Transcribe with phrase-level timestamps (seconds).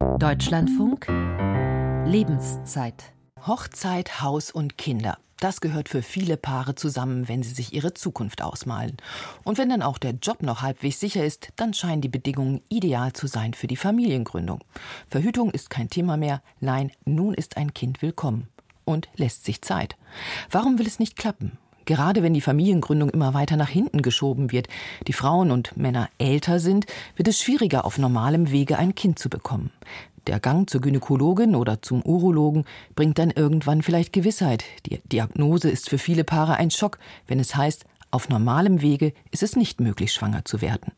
[0.00, 1.08] Deutschlandfunk
[2.06, 3.12] Lebenszeit
[3.46, 5.18] Hochzeit, Haus und Kinder.
[5.38, 8.96] Das gehört für viele Paare zusammen, wenn sie sich ihre Zukunft ausmalen.
[9.44, 13.12] Und wenn dann auch der Job noch halbwegs sicher ist, dann scheinen die Bedingungen ideal
[13.12, 14.64] zu sein für die Familiengründung.
[15.06, 16.42] Verhütung ist kein Thema mehr.
[16.60, 18.48] Nein, nun ist ein Kind willkommen.
[18.86, 19.96] Und lässt sich Zeit.
[20.50, 21.58] Warum will es nicht klappen?
[21.84, 24.68] Gerade wenn die Familiengründung immer weiter nach hinten geschoben wird,
[25.06, 26.86] die Frauen und Männer älter sind,
[27.16, 29.70] wird es schwieriger, auf normalem Wege ein Kind zu bekommen.
[30.26, 32.64] Der Gang zur Gynäkologin oder zum Urologen
[32.94, 34.64] bringt dann irgendwann vielleicht Gewissheit.
[34.86, 39.42] Die Diagnose ist für viele Paare ein Schock, wenn es heißt, auf normalem Wege ist
[39.42, 40.92] es nicht möglich, schwanger zu werden.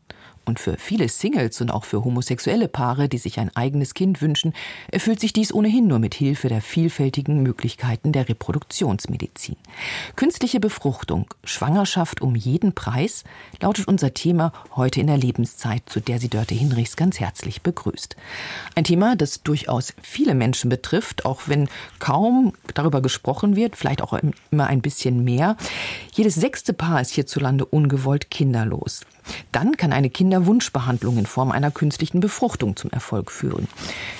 [0.45, 4.53] Und für viele Singles und auch für homosexuelle Paare, die sich ein eigenes Kind wünschen,
[4.91, 9.57] erfüllt sich dies ohnehin nur mit Hilfe der vielfältigen Möglichkeiten der Reproduktionsmedizin.
[10.17, 13.25] Künstliche Befruchtung, Schwangerschaft um jeden Preis,
[13.61, 18.17] lautet unser Thema heute in der Lebenszeit, zu der sie Dörte Hinrichs ganz herzlich begrüßt.
[18.75, 21.69] Ein Thema, das durchaus viele Menschen betrifft, auch wenn
[21.99, 24.19] kaum darüber gesprochen wird, vielleicht auch
[24.51, 25.57] immer ein bisschen mehr.
[26.13, 29.03] Jedes sechste Paar ist hierzulande ungewollt kinderlos.
[29.53, 33.69] Dann kann eine Kinderwunschbehandlung in Form einer künstlichen Befruchtung zum Erfolg führen.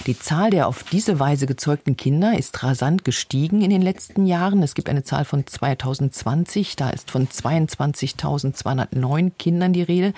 [0.07, 4.63] Die Zahl der auf diese Weise gezeugten Kinder ist rasant gestiegen in den letzten Jahren.
[4.63, 10.13] Es gibt eine Zahl von 2020, da ist von 22.209 Kindern die Rede.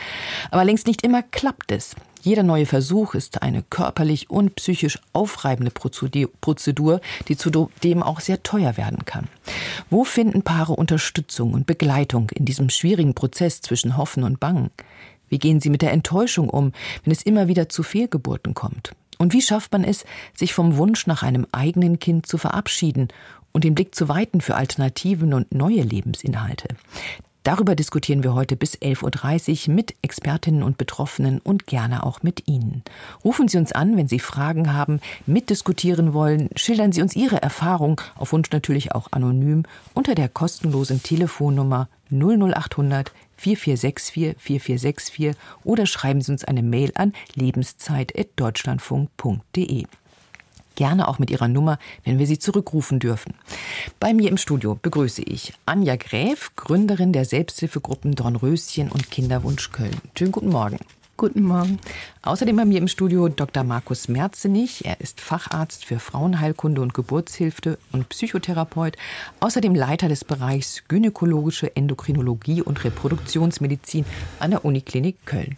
[0.50, 1.94] Aber längst nicht immer klappt es.
[2.24, 8.78] Jeder neue Versuch ist eine körperlich und psychisch aufreibende Prozedur, die zudem auch sehr teuer
[8.78, 9.28] werden kann.
[9.90, 14.70] Wo finden Paare Unterstützung und Begleitung in diesem schwierigen Prozess zwischen Hoffen und Bangen?
[15.28, 16.72] Wie gehen sie mit der Enttäuschung um,
[17.04, 18.92] wenn es immer wieder zu Fehlgeburten kommt?
[19.18, 23.08] Und wie schafft man es, sich vom Wunsch nach einem eigenen Kind zu verabschieden
[23.52, 26.68] und den Blick zu weiten für Alternativen und neue Lebensinhalte?
[27.44, 32.48] Darüber diskutieren wir heute bis 11.30 Uhr mit Expertinnen und Betroffenen und gerne auch mit
[32.48, 32.82] Ihnen.
[33.22, 38.00] Rufen Sie uns an, wenn Sie Fragen haben, mitdiskutieren wollen, schildern Sie uns Ihre Erfahrung,
[38.16, 46.32] auf Wunsch natürlich auch anonym, unter der kostenlosen Telefonnummer 00800 4464 4464 oder schreiben Sie
[46.32, 49.84] uns eine Mail an lebenszeit.deutschlandfunk.de
[50.74, 53.34] gerne auch mit Ihrer Nummer, wenn wir Sie zurückrufen dürfen.
[54.00, 60.00] Bei mir im Studio begrüße ich Anja Gräf, Gründerin der Selbsthilfegruppen Dornröschen und Kinderwunsch Köln.
[60.16, 60.78] Schönen guten Morgen.
[61.16, 61.78] Guten Morgen.
[62.22, 63.62] Außerdem bei mir im Studio Dr.
[63.62, 64.84] Markus Merzenich.
[64.84, 68.96] Er ist Facharzt für Frauenheilkunde und Geburtshilfe und Psychotherapeut.
[69.38, 74.04] Außerdem Leiter des Bereichs Gynäkologische Endokrinologie und Reproduktionsmedizin
[74.40, 75.56] an der Uniklinik Köln.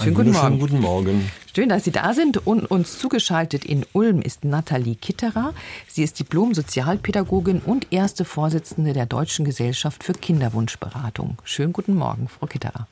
[0.00, 0.58] Schönen guten Morgen.
[0.60, 1.30] guten Morgen.
[1.54, 2.46] Schön, dass Sie da sind.
[2.46, 5.54] Und uns zugeschaltet in Ulm ist Nathalie Kitterer.
[5.88, 11.38] Sie ist Diplom-Sozialpädagogin und erste Vorsitzende der Deutschen Gesellschaft für Kinderwunschberatung.
[11.42, 12.86] Schönen guten Morgen, Frau Kitterer.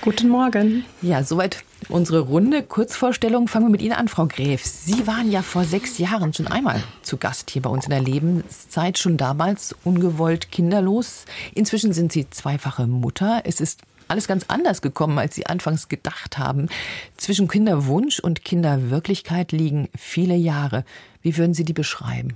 [0.00, 0.84] Guten Morgen.
[1.02, 2.62] Ja, soweit unsere Runde.
[2.62, 3.46] Kurzvorstellung.
[3.46, 4.64] Fangen wir mit Ihnen an, Frau Gräf.
[4.64, 8.00] Sie waren ja vor sechs Jahren schon einmal zu Gast hier bei uns in der
[8.00, 11.26] Lebenszeit, schon damals ungewollt kinderlos.
[11.54, 13.42] Inzwischen sind Sie zweifache Mutter.
[13.44, 16.68] Es ist alles ganz anders gekommen, als Sie anfangs gedacht haben.
[17.16, 20.84] Zwischen Kinderwunsch und Kinderwirklichkeit liegen viele Jahre.
[21.22, 22.34] Wie würden Sie die beschreiben?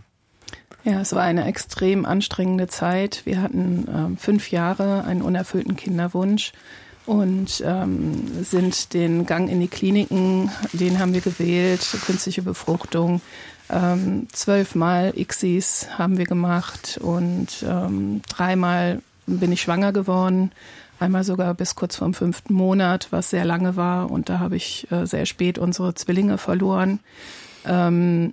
[0.84, 3.22] Ja, es war eine extrem anstrengende Zeit.
[3.24, 6.52] Wir hatten äh, fünf Jahre einen unerfüllten Kinderwunsch
[7.06, 13.20] und ähm, sind den Gang in die Kliniken, den haben wir gewählt, künstliche Befruchtung.
[13.70, 20.50] Ähm, zwölfmal ICSIs haben wir gemacht und ähm, dreimal bin ich schwanger geworden
[21.02, 24.10] einmal sogar bis kurz vorm fünften Monat, was sehr lange war.
[24.10, 27.00] Und da habe ich äh, sehr spät unsere Zwillinge verloren.
[27.66, 28.32] Ähm,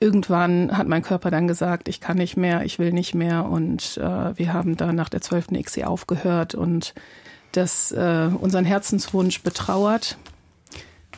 [0.00, 3.46] irgendwann hat mein Körper dann gesagt, ich kann nicht mehr, ich will nicht mehr.
[3.46, 6.94] Und äh, wir haben dann nach der zwölften XC aufgehört und
[7.52, 10.18] das äh, unseren Herzenswunsch betrauert.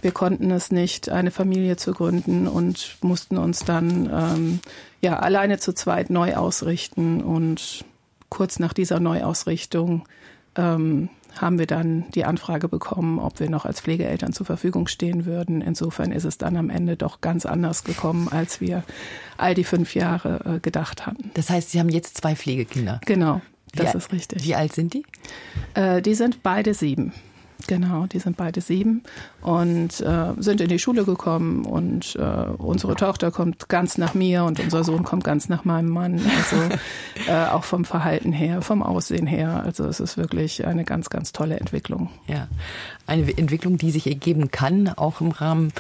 [0.02, 4.60] Wir konnten es nicht, eine Familie zu gründen und mussten uns dann ähm,
[5.00, 7.22] ja alleine zu zweit neu ausrichten.
[7.22, 7.84] Und
[8.28, 10.06] kurz nach dieser Neuausrichtung
[10.56, 11.08] ähm,
[11.40, 15.60] haben wir dann die Anfrage bekommen, ob wir noch als Pflegeeltern zur Verfügung stehen würden.
[15.60, 18.82] Insofern ist es dann am Ende doch ganz anders gekommen, als wir
[19.36, 21.30] all die fünf Jahre äh, gedacht hatten.
[21.34, 23.00] Das heißt, Sie haben jetzt zwei Pflegekinder.
[23.04, 23.42] Genau,
[23.74, 24.44] das wie, ist richtig.
[24.44, 25.04] Wie alt sind die?
[25.74, 27.12] Äh, die sind beide sieben.
[27.66, 29.02] Genau, die sind beide sieben
[29.40, 32.20] und äh, sind in die Schule gekommen und äh,
[32.58, 36.20] unsere Tochter kommt ganz nach mir und unser Sohn kommt ganz nach meinem Mann.
[36.36, 36.56] Also
[37.28, 39.62] äh, auch vom Verhalten her, vom Aussehen her.
[39.64, 42.10] Also es ist wirklich eine ganz, ganz tolle Entwicklung.
[42.28, 42.46] Ja,
[43.06, 45.72] eine Entwicklung, die sich ergeben kann, auch im Rahmen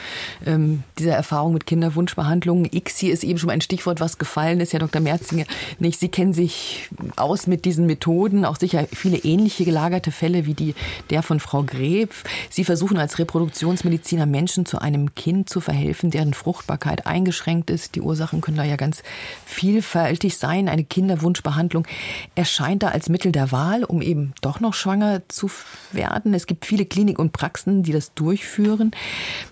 [0.44, 2.70] ähm, dieser Erfahrung mit Kinderwunschbehandlungen.
[2.72, 5.02] ICSI ist eben schon ein Stichwort, was gefallen ist, Herr Dr.
[5.02, 5.44] Merzinger.
[5.78, 10.54] Nicht, Sie kennen sich aus mit diesen Methoden, auch sicher viele ähnliche gelagerte Fälle wie
[10.54, 10.74] die
[11.10, 12.14] der von Frau Greb,
[12.50, 17.94] Sie versuchen als Reproduktionsmediziner Menschen zu einem Kind zu verhelfen, deren Fruchtbarkeit eingeschränkt ist.
[17.94, 19.02] Die Ursachen können da ja ganz
[19.44, 20.68] vielfältig sein.
[20.68, 21.86] Eine Kinderwunschbehandlung
[22.34, 25.50] erscheint da als Mittel der Wahl, um eben doch noch schwanger zu
[25.92, 26.34] werden.
[26.34, 28.92] Es gibt viele Kliniken und Praxen, die das durchführen.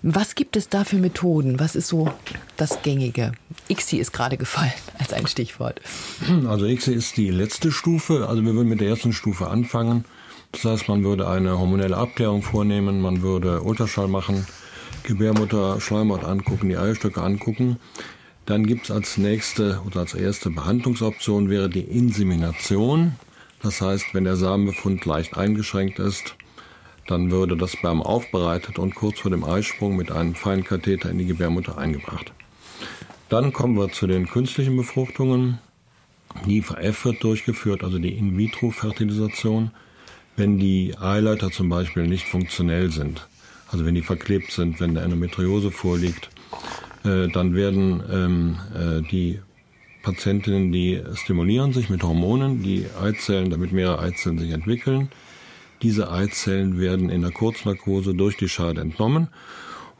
[0.01, 1.59] Was gibt es da für Methoden?
[1.59, 2.09] Was ist so
[2.57, 3.33] das Gängige?
[3.69, 5.81] ICSI ist gerade gefallen als ein Stichwort.
[6.47, 8.27] Also ICSI ist die letzte Stufe.
[8.27, 10.05] Also wir würden mit der ersten Stufe anfangen.
[10.55, 14.47] Das heißt, man würde eine hormonelle Abklärung vornehmen, man würde Ultraschall machen,
[15.03, 17.77] Gebärmutter, Schleimhaut angucken, die Eierstöcke angucken.
[18.45, 23.15] Dann gibt es als nächste oder als erste Behandlungsoption wäre die Insemination.
[23.61, 26.37] Das heißt, wenn der Samenbefund leicht eingeschränkt ist,
[27.05, 31.17] dann würde das Sperm aufbereitet und kurz vor dem Eisprung mit einem feinen Katheter in
[31.17, 32.31] die Gebärmutter eingebracht.
[33.27, 35.59] Dann kommen wir zu den künstlichen Befruchtungen.
[36.45, 39.71] Die IVF wird durchgeführt, also die In-vitro-Fertilisation,
[40.35, 43.27] wenn die Eileiter zum Beispiel nicht funktionell sind.
[43.71, 46.29] Also wenn die verklebt sind, wenn der Endometriose vorliegt,
[47.03, 49.39] äh, dann werden ähm, äh, die
[50.03, 55.09] Patientinnen, die stimulieren sich mit Hormonen, die Eizellen, damit mehrere Eizellen sich entwickeln.
[55.81, 59.29] Diese Eizellen werden in der Kurznarkose durch die Scheide entnommen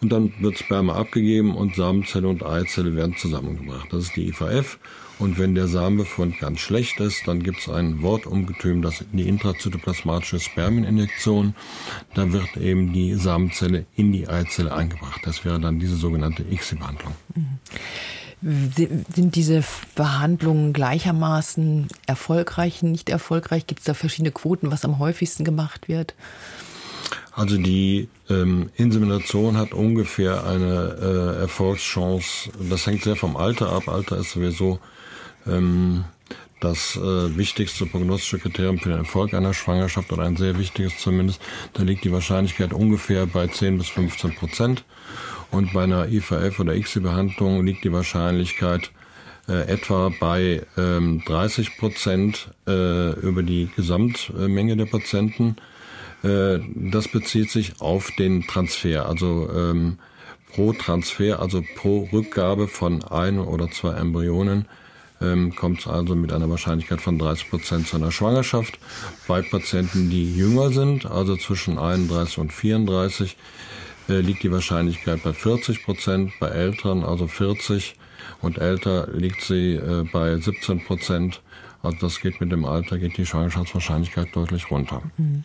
[0.02, 3.92] und dann wird Sperma abgegeben und Samenzelle und Eizelle werden zusammengebracht.
[3.92, 4.78] Das ist die IVF.
[5.18, 10.40] Und wenn der Samenbefund ganz schlecht ist, dann gibt es ein Wortungetüm, das die intrazytoplasmatische
[10.40, 11.56] Spermieninjektion.
[12.14, 15.22] Da wird eben die Samenzelle in die Eizelle eingebracht.
[15.24, 17.14] Das wäre dann diese sogenannte ICSI-Behandlung.
[18.42, 19.64] Sind diese
[19.96, 23.66] Behandlungen gleichermaßen erfolgreich, nicht erfolgreich?
[23.66, 26.14] Gibt es da verschiedene Quoten, was am häufigsten gemacht wird?
[27.36, 32.50] Also die ähm, Insemination hat ungefähr eine äh, Erfolgschance.
[32.70, 33.90] Das hängt sehr vom Alter ab.
[33.90, 34.80] Alter ist sowieso
[35.46, 36.06] ähm,
[36.62, 41.42] das äh, wichtigste prognostische Kriterium für den Erfolg einer Schwangerschaft oder ein sehr wichtiges zumindest.
[41.74, 44.86] Da liegt die Wahrscheinlichkeit ungefähr bei 10 bis 15 Prozent.
[45.52, 48.92] Und bei einer IVF oder ICSI-Behandlung liegt die Wahrscheinlichkeit
[49.50, 55.58] äh, etwa bei ähm, 30 Prozent äh, über die Gesamtmenge der Patienten.
[56.25, 60.00] Äh, das bezieht sich auf den Transfer, also ähm,
[60.51, 64.66] pro Transfer, also pro Rückgabe von ein oder zwei Embryonen
[65.22, 68.80] ähm, kommt es also mit einer Wahrscheinlichkeit von 30 Prozent zu einer Schwangerschaft.
[69.27, 73.38] Bei Patienten, die jünger sind, also zwischen 31 und 34,
[74.10, 76.33] äh, liegt die Wahrscheinlichkeit bei 40 Prozent.
[76.39, 77.95] Bei Älteren, also 40
[78.42, 81.42] und älter, liegt sie äh, bei 17 Prozent.
[81.81, 85.01] Also das geht mit dem Alter, geht die Schwangerschaftswahrscheinlichkeit deutlich runter.
[85.18, 85.44] Mhm.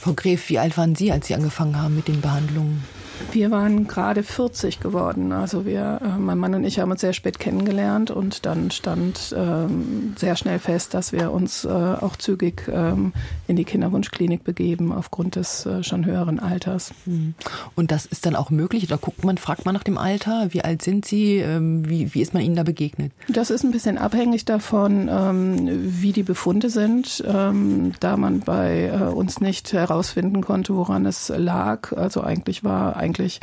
[0.00, 2.84] Frau Gref, wie alt waren Sie, als Sie angefangen haben mit den Behandlungen?
[3.32, 5.32] Wir waren gerade 40 geworden.
[5.32, 9.34] Also wir, äh, mein Mann und ich haben uns sehr spät kennengelernt und dann stand
[9.36, 13.12] ähm, sehr schnell fest, dass wir uns äh, auch zügig ähm,
[13.46, 16.92] in die Kinderwunschklinik begeben aufgrund des äh, schon höheren Alters.
[17.04, 17.34] Mhm.
[17.74, 18.86] Und das ist dann auch möglich?
[18.86, 21.36] Da guckt man, fragt man nach dem Alter, wie alt sind Sie?
[21.36, 23.12] Ähm, wie, wie ist man Ihnen da begegnet?
[23.28, 25.68] Das ist ein bisschen abhängig davon, ähm,
[26.02, 31.32] wie die Befunde sind, ähm, da man bei äh, uns nicht herausfinden konnte, woran es
[31.34, 31.92] lag.
[31.92, 33.40] Also eigentlich war eigentlich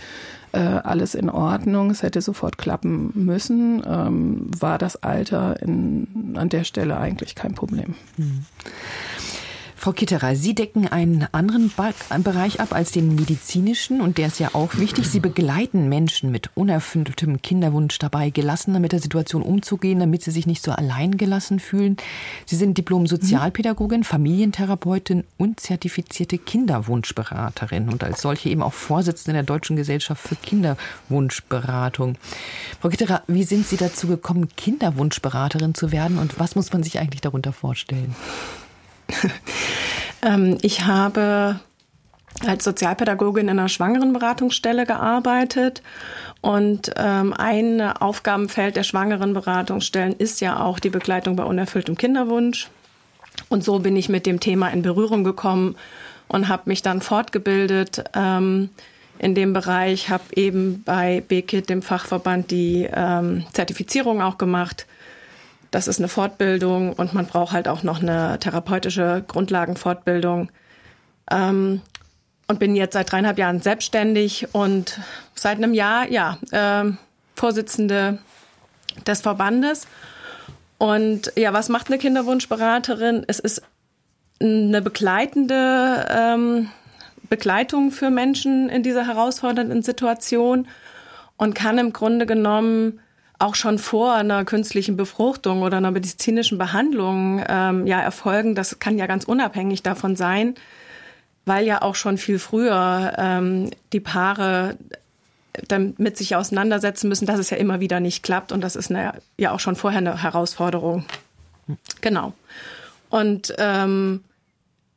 [0.52, 1.90] äh, alles in Ordnung.
[1.90, 3.82] Es hätte sofort klappen müssen.
[3.88, 7.96] Ähm, war das Alter in, an der Stelle eigentlich kein Problem.
[8.18, 8.46] Mhm.
[9.84, 11.70] Frau Kitterer, Sie decken einen anderen
[12.24, 15.10] Bereich ab als den medizinischen und der ist ja auch wichtig.
[15.10, 20.48] Sie begleiten Menschen mit unerfülltem Kinderwunsch dabei, gelassener mit der Situation umzugehen, damit sie sich
[20.48, 21.98] nicht so allein gelassen fühlen.
[22.46, 29.76] Sie sind Diplom-Sozialpädagogin, Familientherapeutin und zertifizierte Kinderwunschberaterin und als solche eben auch Vorsitzende der Deutschen
[29.76, 32.16] Gesellschaft für Kinderwunschberatung.
[32.80, 37.00] Frau Kitterer, wie sind Sie dazu gekommen, Kinderwunschberaterin zu werden und was muss man sich
[37.00, 38.16] eigentlich darunter vorstellen?
[40.22, 41.60] ähm, ich habe
[42.46, 45.82] als Sozialpädagogin in einer Schwangerenberatungsstelle gearbeitet.
[46.42, 52.70] Und ähm, ein Aufgabenfeld der Schwangerenberatungsstellen ist ja auch die Begleitung bei unerfülltem Kinderwunsch.
[53.50, 55.76] Und so bin ich mit dem Thema in Berührung gekommen
[56.28, 58.70] und habe mich dann fortgebildet ähm,
[59.20, 64.86] in dem Bereich, habe eben bei BKIT, dem Fachverband, die ähm, Zertifizierung auch gemacht
[65.74, 70.52] das ist eine Fortbildung und man braucht halt auch noch eine therapeutische Grundlagenfortbildung.
[71.32, 71.82] Ähm,
[72.48, 75.00] und bin jetzt seit dreieinhalb Jahren selbstständig und
[75.34, 76.92] seit einem Jahr, ja, äh,
[77.36, 78.20] Vorsitzende
[79.08, 79.88] des Verbandes.
[80.78, 83.24] Und ja, was macht eine Kinderwunschberaterin?
[83.28, 83.64] Es ist
[84.40, 86.70] eine begleitende ähm,
[87.30, 90.68] Begleitung für Menschen in dieser herausfordernden Situation
[91.38, 93.00] und kann im Grunde genommen
[93.44, 98.56] auch schon vor einer künstlichen Befruchtung oder einer medizinischen Behandlung ähm, ja erfolgen.
[98.56, 100.56] Das kann ja ganz unabhängig davon sein.
[101.46, 104.78] weil ja auch schon viel früher ähm, die Paare
[105.68, 108.52] damit sich auseinandersetzen müssen, dass es ja immer wieder nicht klappt.
[108.52, 111.06] Und das ist eine, ja auch schon vorher eine Herausforderung.
[112.02, 112.34] Genau.
[113.10, 114.24] Und ähm,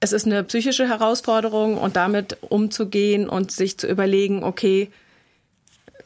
[0.00, 4.90] es ist eine psychische Herausforderung und damit umzugehen und sich zu überlegen, okay,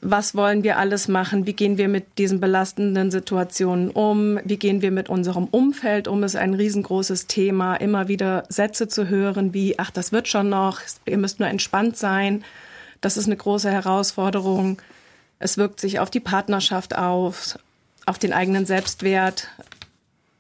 [0.03, 1.47] was wollen wir alles machen?
[1.47, 4.39] Wie gehen wir mit diesen belastenden Situationen um?
[4.45, 6.23] Wie gehen wir mit unserem Umfeld um?
[6.23, 7.77] Ist ein riesengroßes Thema.
[7.77, 10.81] Immer wieder Sätze zu hören wie, ach, das wird schon noch.
[11.05, 12.45] Ihr müsst nur entspannt sein.
[13.03, 14.81] Das ist eine große Herausforderung.
[15.39, 17.59] Es wirkt sich auf die Partnerschaft auf,
[18.07, 19.49] auf den eigenen Selbstwert.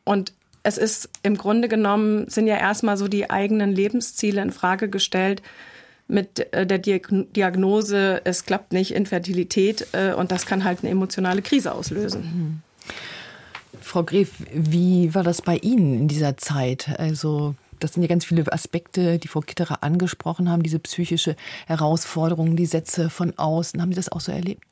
[0.04, 4.88] Und es ist im Grunde genommen, sind ja erstmal so die eigenen Lebensziele in Frage
[4.88, 5.42] gestellt
[6.10, 11.42] mit äh, der Diagnose, es klappt nicht, Infertilität äh, und das kann halt eine emotionale
[11.42, 12.22] Krise auslösen.
[12.22, 12.62] Mhm.
[13.80, 16.90] Frau Gref, wie war das bei Ihnen in dieser Zeit?
[16.98, 21.34] Also das sind ja ganz viele Aspekte, die Frau Kitterer angesprochen haben, diese psychische
[21.66, 23.80] Herausforderung, die Sätze von außen.
[23.80, 24.62] Haben Sie das auch so erlebt?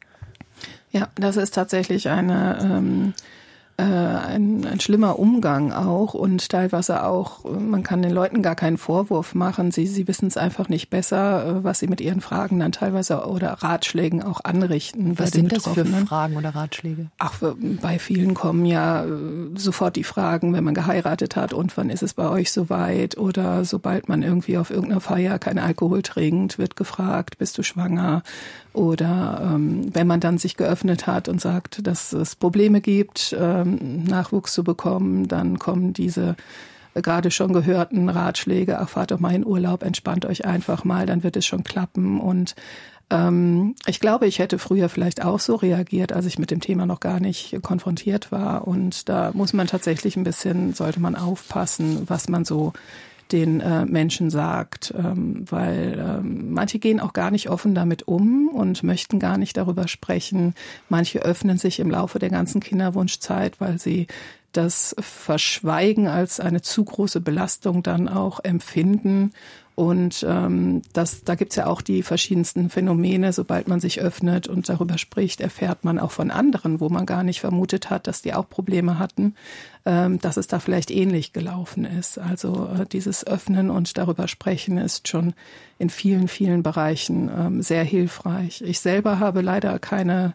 [0.93, 3.38] Ja, das ist tatsächlich eine ähm, äh,
[3.85, 9.37] ein, ein schlimmer Umgang auch und teilweise auch, man kann den Leuten gar keinen Vorwurf
[9.37, 9.71] machen.
[9.71, 13.27] Sie, sie wissen es einfach nicht besser, äh, was sie mit ihren Fragen dann teilweise
[13.27, 15.17] oder Ratschlägen auch anrichten.
[15.19, 17.07] Was sind das für Fragen oder Ratschläge?
[17.19, 17.35] Ach,
[17.81, 19.09] bei vielen kommen ja äh,
[19.55, 23.65] sofort die Fragen, wenn man geheiratet hat und wann ist es bei euch soweit oder
[23.65, 28.23] sobald man irgendwie auf irgendeiner Feier keinen Alkohol trinkt, wird gefragt, bist du schwanger?
[28.73, 33.68] Oder ähm, wenn man dann sich geöffnet hat und sagt, dass es Probleme gibt, ähm,
[34.05, 36.37] Nachwuchs zu bekommen, dann kommen diese
[36.95, 41.07] äh, gerade schon gehörten Ratschläge, ach, fahrt doch mal in Urlaub, entspannt euch einfach mal,
[41.07, 42.21] dann wird es schon klappen.
[42.21, 42.55] Und
[43.11, 46.87] ähm, ich glaube, ich hätte früher vielleicht auch so reagiert, als ich mit dem Thema
[46.87, 48.67] noch gar nicht konfrontiert war.
[48.67, 52.73] Und da muss man tatsächlich ein bisschen, sollte man aufpassen, was man so
[53.33, 58.49] den äh, Menschen sagt, ähm, weil ähm, manche gehen auch gar nicht offen damit um
[58.49, 60.55] und möchten gar nicht darüber sprechen.
[60.89, 64.07] Manche öffnen sich im Laufe der ganzen Kinderwunschzeit, weil sie
[64.53, 69.33] das Verschweigen als eine zu große Belastung dann auch empfinden
[69.79, 73.33] und ähm, das, da gibt's ja auch die verschiedensten Phänomene.
[73.33, 77.23] Sobald man sich öffnet und darüber spricht, erfährt man auch von anderen, wo man gar
[77.23, 79.37] nicht vermutet hat, dass die auch Probleme hatten,
[79.87, 82.19] ähm, dass es da vielleicht ähnlich gelaufen ist.
[82.19, 85.33] Also äh, dieses Öffnen und darüber sprechen ist schon
[85.79, 88.63] in vielen, vielen Bereichen ähm, sehr hilfreich.
[88.63, 90.35] Ich selber habe leider keine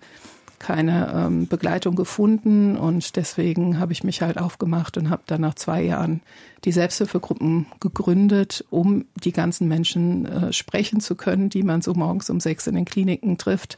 [0.63, 5.55] keine ähm, Begleitung gefunden und deswegen habe ich mich halt aufgemacht und habe dann nach
[5.55, 6.22] zwei Jahren
[6.63, 12.29] die Selbsthilfegruppen gegründet, um die ganzen Menschen äh, sprechen zu können, die man so morgens
[12.29, 13.77] um sechs in den Kliniken trifft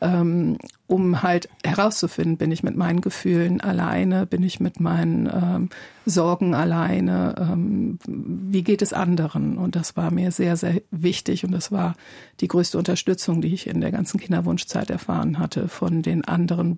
[0.00, 5.68] ähm, um halt herauszufinden, bin ich mit meinen Gefühlen alleine, bin ich mit meinen ähm,
[6.06, 9.58] Sorgen alleine, ähm, wie geht es anderen?
[9.58, 11.94] Und das war mir sehr, sehr wichtig und das war
[12.40, 16.76] die größte Unterstützung, die ich in der ganzen Kinderwunschzeit erfahren hatte von den anderen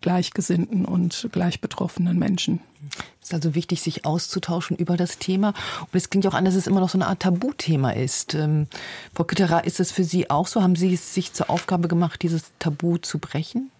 [0.00, 2.60] gleichgesinnten und gleich betroffenen Menschen.
[3.20, 5.54] Es ist also wichtig, sich auszutauschen über das Thema.
[5.80, 8.34] Und es klingt auch an, dass es immer noch so eine Art Tabuthema ist.
[8.34, 8.66] Ähm,
[9.14, 10.62] Frau Kütterer, ist das für Sie auch so?
[10.62, 13.70] Haben Sie es sich zur Aufgabe gemacht, dieses Tabu zu brechen?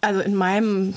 [0.00, 0.94] Also in meinem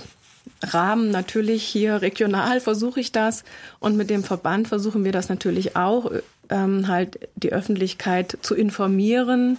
[0.61, 3.43] Rahmen natürlich hier regional versuche ich das
[3.79, 6.11] und mit dem Verband versuchen wir das natürlich auch,
[6.49, 9.57] ähm, halt die Öffentlichkeit zu informieren.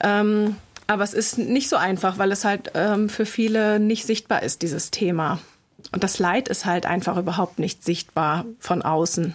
[0.00, 0.56] Ähm,
[0.90, 4.62] aber es ist nicht so einfach, weil es halt ähm, für viele nicht sichtbar ist,
[4.62, 5.38] dieses Thema.
[5.92, 9.34] Und das Leid ist halt einfach überhaupt nicht sichtbar von außen.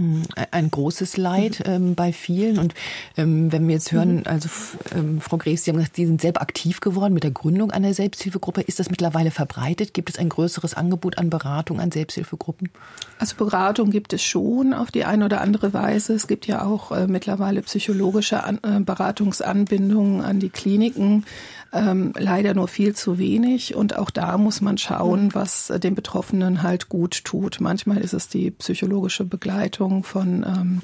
[0.00, 2.58] Hm, ein großes Leid ähm, bei vielen.
[2.58, 2.74] Und
[3.18, 4.22] ähm, wenn wir jetzt hören, mhm.
[4.24, 4.48] also
[4.94, 7.92] ähm, Frau Greves, Sie haben gesagt, Sie sind selber aktiv geworden mit der Gründung einer
[7.92, 8.62] Selbsthilfegruppe.
[8.62, 9.92] Ist das mittlerweile verbreitet?
[9.92, 12.70] Gibt es ein größeres Angebot an Beratung an Selbsthilfegruppen?
[13.18, 16.14] Also Beratung gibt es schon auf die eine oder andere Weise.
[16.14, 21.26] Es gibt ja auch äh, mittlerweile psychologische an, äh, Beratungsanbindungen an die Kliniken
[21.72, 23.74] ähm, leider nur viel zu wenig.
[23.74, 25.34] Und auch da muss man schauen, mhm.
[25.34, 27.60] was den Betroffenen halt gut tut.
[27.60, 30.82] Manchmal ist es die psychologische Begleitung von ähm,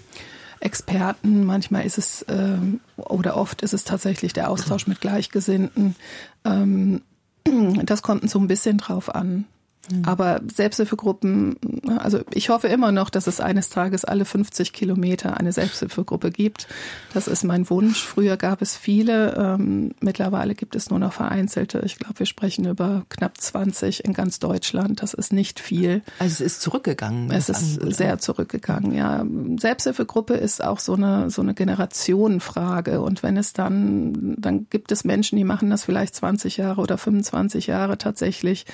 [0.60, 5.96] Experten, manchmal ist es ähm, oder oft ist es tatsächlich der Austausch mit Gleichgesinnten.
[6.44, 7.02] Ähm,
[7.84, 9.44] das kommt so ein bisschen drauf an.
[9.90, 10.04] Mhm.
[10.04, 11.56] Aber Selbsthilfegruppen,
[11.98, 16.68] also ich hoffe immer noch, dass es eines Tages alle 50 Kilometer eine Selbsthilfegruppe gibt.
[17.14, 18.02] Das ist mein Wunsch.
[18.02, 21.82] Früher gab es viele, ähm, mittlerweile gibt es nur noch vereinzelte.
[21.84, 25.02] Ich glaube, wir sprechen über knapp 20 in ganz Deutschland.
[25.02, 26.02] Das ist nicht viel.
[26.18, 27.30] Also es ist zurückgegangen.
[27.30, 27.96] Es ist angeht.
[27.96, 29.24] sehr zurückgegangen, ja.
[29.58, 33.00] Selbsthilfegruppe ist auch so eine, so eine Generationenfrage.
[33.00, 36.98] Und wenn es dann, dann gibt es Menschen, die machen das vielleicht 20 Jahre oder
[36.98, 38.66] 25 Jahre tatsächlich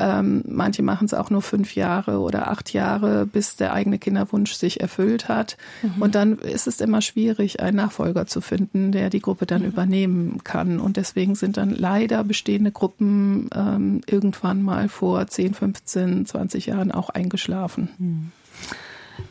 [0.00, 4.54] Ähm, manche machen es auch nur fünf Jahre oder acht Jahre, bis der eigene Kinderwunsch
[4.54, 5.56] sich erfüllt hat.
[5.82, 6.02] Mhm.
[6.02, 9.68] Und dann ist es immer schwierig, einen Nachfolger zu finden, der die Gruppe dann mhm.
[9.68, 10.80] übernehmen kann.
[10.80, 16.90] Und deswegen sind dann leider bestehende Gruppen ähm, irgendwann mal vor 10, 15, 20 Jahren
[16.90, 17.90] auch eingeschlafen.
[17.98, 18.32] Mhm.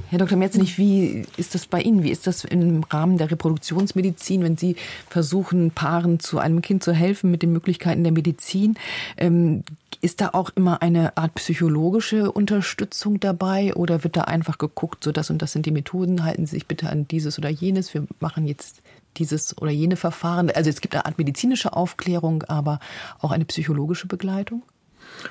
[0.10, 0.40] Herr Dr.
[0.40, 2.02] Merznig, wie ist das bei Ihnen?
[2.02, 4.76] Wie ist das im Rahmen der Reproduktionsmedizin, wenn Sie
[5.08, 8.74] versuchen, Paaren zu einem Kind zu helfen mit den Möglichkeiten der Medizin?
[9.18, 9.64] Ähm,
[10.02, 15.12] ist da auch immer eine Art psychologische Unterstützung dabei oder wird da einfach geguckt, so
[15.12, 18.08] das und das sind die Methoden, halten Sie sich bitte an dieses oder jenes, wir
[18.20, 18.82] machen jetzt
[19.18, 20.50] dieses oder jene Verfahren?
[20.50, 22.80] Also es gibt eine Art medizinische Aufklärung, aber
[23.20, 24.64] auch eine psychologische Begleitung?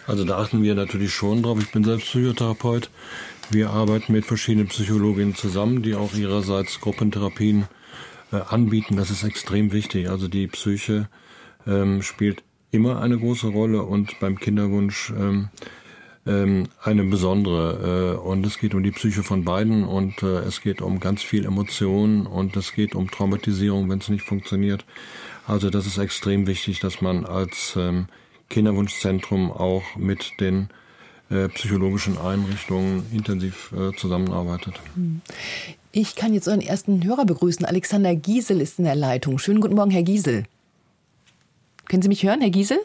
[0.07, 1.59] Also da achten wir natürlich schon drauf.
[1.61, 2.90] Ich bin selbst Psychotherapeut.
[3.50, 7.66] Wir arbeiten mit verschiedenen Psychologinnen zusammen, die auch ihrerseits Gruppentherapien
[8.33, 8.97] äh, anbieten.
[8.97, 10.11] Das ist extrem wichtig.
[10.11, 11.09] Also die Psyche
[11.66, 15.49] ähm, spielt immer eine große Rolle und beim Kinderwunsch ähm,
[16.26, 18.16] ähm, eine besondere.
[18.16, 21.23] Äh, und es geht um die Psyche von beiden und äh, es geht um ganz
[21.23, 24.85] viel Emotionen und es geht um Traumatisierung, wenn es nicht funktioniert.
[25.47, 28.09] Also das ist extrem wichtig, dass man als ähm,
[28.49, 30.69] Kinderwunschzentrum auch mit den
[31.31, 34.75] äh, psychologischen Einrichtungen intensiv äh, zusammenarbeitet.
[34.95, 35.21] Hm.
[35.93, 37.64] Ich kann jetzt unseren ersten Hörer begrüßen.
[37.64, 39.38] Alexander Giesel ist in der Leitung.
[39.38, 40.45] Schönen guten Morgen, Herr Giesel.
[41.88, 42.78] Können Sie mich hören, Herr Giesel?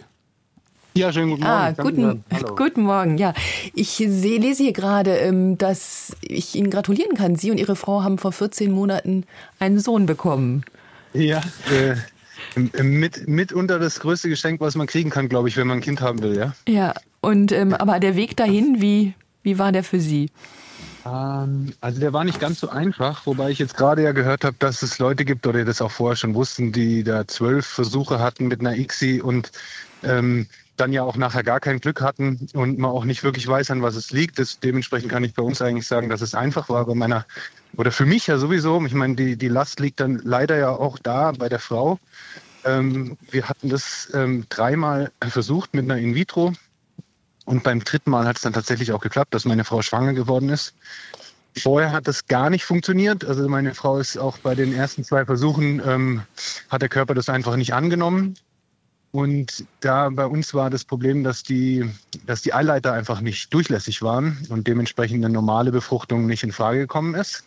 [0.95, 1.53] Ja, schönen guten Morgen.
[1.53, 2.23] Ah, guten,
[2.55, 3.17] guten Morgen.
[3.17, 3.33] Ja,
[3.73, 7.35] ich sehe, lese hier gerade, ähm, dass ich Ihnen gratulieren kann.
[7.35, 9.25] Sie und Ihre Frau haben vor 14 Monaten
[9.59, 10.63] einen Sohn bekommen.
[11.13, 11.41] Ja,
[11.71, 11.95] äh,
[12.55, 16.01] mit, mitunter das größte Geschenk, was man kriegen kann, glaube ich, wenn man ein Kind
[16.01, 16.53] haben will, ja.
[16.67, 20.29] Ja, und ähm, aber der Weg dahin, wie, wie war der für Sie?
[21.05, 24.55] Ähm, also der war nicht ganz so einfach, wobei ich jetzt gerade ja gehört habe,
[24.59, 28.47] dass es Leute gibt, oder das auch vorher schon wussten, die da zwölf Versuche hatten
[28.47, 29.51] mit einer ICSI und
[30.03, 33.69] ähm, dann ja auch nachher gar kein Glück hatten und man auch nicht wirklich weiß,
[33.71, 34.39] an was es liegt.
[34.39, 36.85] Das, dementsprechend kann ich bei uns eigentlich sagen, dass es einfach war.
[36.85, 37.25] Bei meiner,
[37.77, 40.99] oder für mich ja sowieso, ich meine, die, die Last liegt dann leider ja auch
[40.99, 41.99] da bei der Frau.
[42.65, 46.53] Ähm, wir hatten das ähm, dreimal versucht mit einer In-vitro.
[47.45, 50.49] Und beim dritten Mal hat es dann tatsächlich auch geklappt, dass meine Frau schwanger geworden
[50.49, 50.73] ist.
[51.57, 53.25] Vorher hat das gar nicht funktioniert.
[53.25, 56.21] Also meine Frau ist auch bei den ersten zwei Versuchen, ähm,
[56.69, 58.35] hat der Körper das einfach nicht angenommen.
[59.11, 61.87] Und da bei uns war das Problem, dass die,
[62.25, 66.79] dass die Eileiter einfach nicht durchlässig waren und dementsprechend eine normale Befruchtung nicht in Frage
[66.79, 67.43] gekommen ist.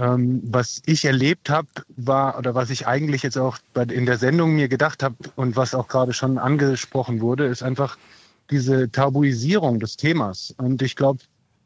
[0.00, 4.54] Ähm, was ich erlebt habe, war, oder was ich eigentlich jetzt auch in der Sendung
[4.54, 7.98] mir gedacht habe und was auch gerade schon angesprochen wurde, ist einfach
[8.50, 10.54] diese Tabuisierung des Themas.
[10.56, 11.20] Und ich glaube,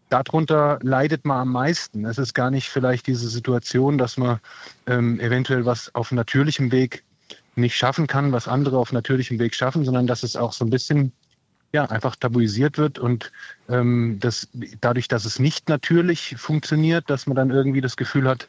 [0.08, 2.04] darunter leidet man am meisten.
[2.06, 4.40] Es ist gar nicht vielleicht diese Situation, dass man
[4.88, 7.04] ähm, eventuell was auf natürlichem Weg
[7.54, 10.70] nicht schaffen kann, was andere auf natürlichem Weg schaffen, sondern dass es auch so ein
[10.70, 11.12] bisschen
[11.74, 13.32] ja, einfach tabuisiert wird und
[13.68, 14.48] ähm, das,
[14.80, 18.46] dadurch, dass es nicht natürlich funktioniert, dass man dann irgendwie das Gefühl hat,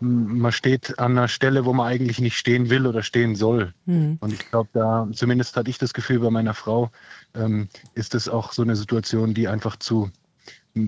[0.00, 3.74] man steht an einer Stelle, wo man eigentlich nicht stehen will oder stehen soll.
[3.84, 4.16] Mhm.
[4.20, 6.90] Und ich glaube, da, zumindest hatte ich das Gefühl bei meiner Frau,
[7.34, 10.10] ähm, ist das auch so eine Situation, die einfach zu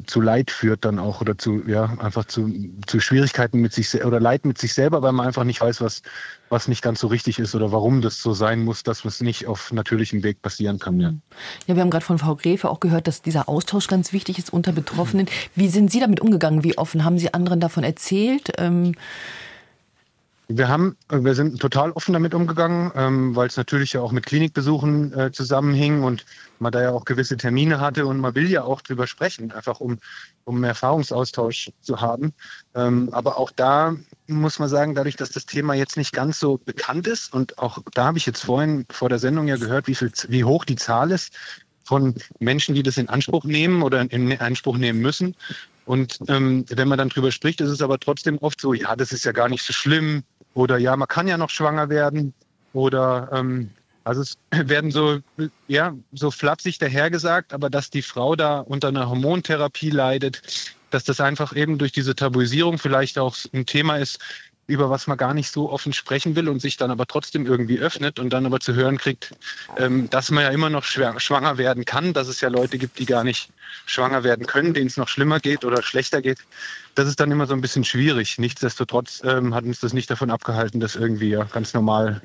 [0.07, 2.53] zu Leid führt dann auch oder zu, ja, einfach zu,
[2.87, 6.03] zu Schwierigkeiten mit sich oder Leid mit sich selber, weil man einfach nicht weiß, was,
[6.49, 9.47] was nicht ganz so richtig ist oder warum das so sein muss, dass es nicht
[9.47, 10.99] auf natürlichem Weg passieren kann.
[10.99, 11.14] Ja,
[11.69, 14.53] ja wir haben gerade von Frau Gräfe auch gehört, dass dieser Austausch ganz wichtig ist
[14.53, 15.27] unter Betroffenen.
[15.55, 16.64] Wie sind Sie damit umgegangen?
[16.64, 18.53] Wie offen haben Sie anderen davon erzählt?
[18.59, 18.95] Ähm
[20.49, 24.27] wir haben, wir sind total offen damit umgegangen, ähm, weil es natürlich ja auch mit
[24.27, 26.25] Klinikbesuchen äh, zusammenhing und
[26.61, 29.81] man da ja auch gewisse Termine hatte und man will ja auch drüber sprechen, einfach
[29.81, 29.99] um,
[30.45, 32.33] um Erfahrungsaustausch zu haben.
[32.77, 33.97] Ähm, aber auch da
[34.29, 37.79] muss man sagen, dadurch, dass das Thema jetzt nicht ganz so bekannt ist und auch
[37.95, 40.77] da habe ich jetzt vorhin vor der Sendung ja gehört, wie viel, wie hoch die
[40.77, 41.35] Zahl ist
[41.83, 45.35] von Menschen, die das in Anspruch nehmen oder in Anspruch nehmen müssen.
[45.87, 49.13] Und ähm, wenn man dann drüber spricht, ist es aber trotzdem oft so, ja, das
[49.13, 50.25] ist ja gar nicht so schlimm
[50.57, 52.33] oder ja, man kann ja noch schwanger werden.
[52.73, 53.71] Oder ähm,
[54.05, 55.19] also es werden so,
[55.69, 60.42] ja, so flapsig dahergesagt, aber dass die Frau da unter einer Hormontherapie leidet,
[60.90, 64.19] dass das einfach eben durch diese Tabuisierung vielleicht auch ein Thema ist,
[64.66, 67.79] über was man gar nicht so offen sprechen will und sich dann aber trotzdem irgendwie
[67.79, 69.35] öffnet und dann aber zu hören kriegt,
[69.76, 73.07] ähm, dass man ja immer noch schwanger werden kann, dass es ja Leute gibt, die
[73.07, 73.50] gar nicht
[73.87, 76.38] schwanger werden können, denen es noch schlimmer geht oder schlechter geht.
[76.94, 78.38] Das ist dann immer so ein bisschen schwierig.
[78.38, 82.22] Nichtsdestotrotz ähm, hat uns das nicht davon abgehalten, das irgendwie ganz normal,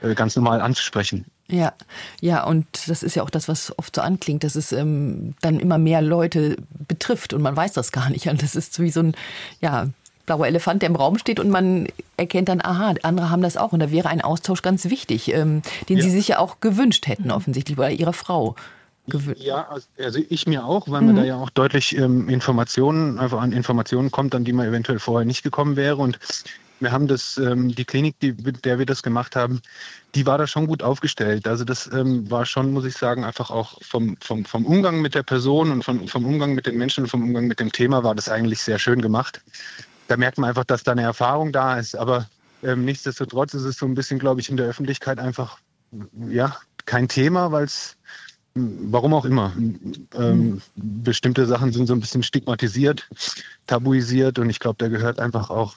[0.00, 1.26] äh, ganz normal anzusprechen.
[1.50, 1.72] Ja,
[2.20, 5.58] ja, und das ist ja auch das, was oft so anklingt, dass es ähm, dann
[5.60, 8.26] immer mehr Leute betrifft und man weiß das gar nicht.
[8.28, 9.14] Und das ist wie so ein,
[9.60, 9.88] ja,
[10.28, 13.72] blauer Elefant, der im Raum steht und man erkennt dann, aha, andere haben das auch.
[13.72, 16.04] Und da wäre ein Austausch ganz wichtig, ähm, den ja.
[16.04, 18.54] Sie sich ja auch gewünscht hätten, offensichtlich, oder Ihre Frau.
[19.08, 19.42] gewünscht?
[19.42, 21.06] Ja, also ich mir auch, weil mhm.
[21.08, 24.98] man da ja auch deutlich ähm, Informationen, einfach an Informationen kommt, an die man eventuell
[24.98, 25.96] vorher nicht gekommen wäre.
[25.96, 26.18] Und
[26.80, 29.60] wir haben das, ähm, die Klinik, die, mit der wir das gemacht haben,
[30.14, 31.48] die war da schon gut aufgestellt.
[31.48, 35.14] Also das ähm, war schon, muss ich sagen, einfach auch vom, vom, vom Umgang mit
[35.14, 38.04] der Person und vom, vom Umgang mit den Menschen und vom Umgang mit dem Thema
[38.04, 39.40] war das eigentlich sehr schön gemacht.
[40.08, 41.96] Da merkt man einfach, dass da eine Erfahrung da ist.
[41.96, 42.28] Aber
[42.62, 45.60] ähm, nichtsdestotrotz ist es so ein bisschen, glaube ich, in der Öffentlichkeit einfach
[46.28, 47.96] ja, kein Thema, weil es
[48.54, 49.52] warum auch immer.
[50.14, 53.08] Ähm, bestimmte Sachen sind so ein bisschen stigmatisiert,
[53.66, 55.76] tabuisiert und ich glaube, da gehört einfach auch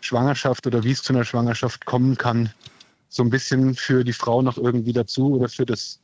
[0.00, 2.50] Schwangerschaft oder wie es zu einer Schwangerschaft kommen kann,
[3.08, 6.00] so ein bisschen für die Frau noch irgendwie dazu oder für das,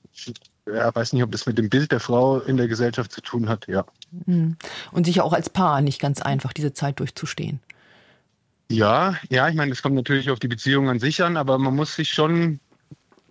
[0.67, 3.49] ja, weiß nicht, ob das mit dem Bild der Frau in der Gesellschaft zu tun
[3.49, 3.85] hat, ja.
[4.27, 4.57] Mhm.
[4.93, 7.61] Und sicher auch als Paar nicht ganz einfach, diese Zeit durchzustehen.
[8.69, 11.77] Ja, ja, ich meine, das kommt natürlich auf die Beziehung an sich an, aber man
[11.77, 12.59] muss sich schon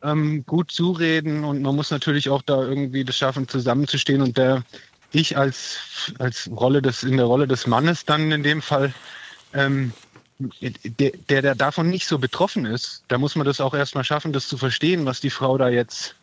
[0.02, 4.64] ähm, gut zureden und man muss natürlich auch da irgendwie das schaffen, zusammenzustehen und der
[5.12, 8.94] ich als, als Rolle des, in der Rolle des Mannes dann in dem Fall,
[9.54, 9.92] ähm,
[10.40, 14.34] der, der, der davon nicht so betroffen ist, da muss man das auch erstmal schaffen,
[14.34, 16.16] das zu verstehen, was die Frau da jetzt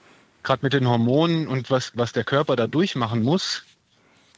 [0.42, 3.62] gerade mit den Hormonen und was, was der Körper da durchmachen muss,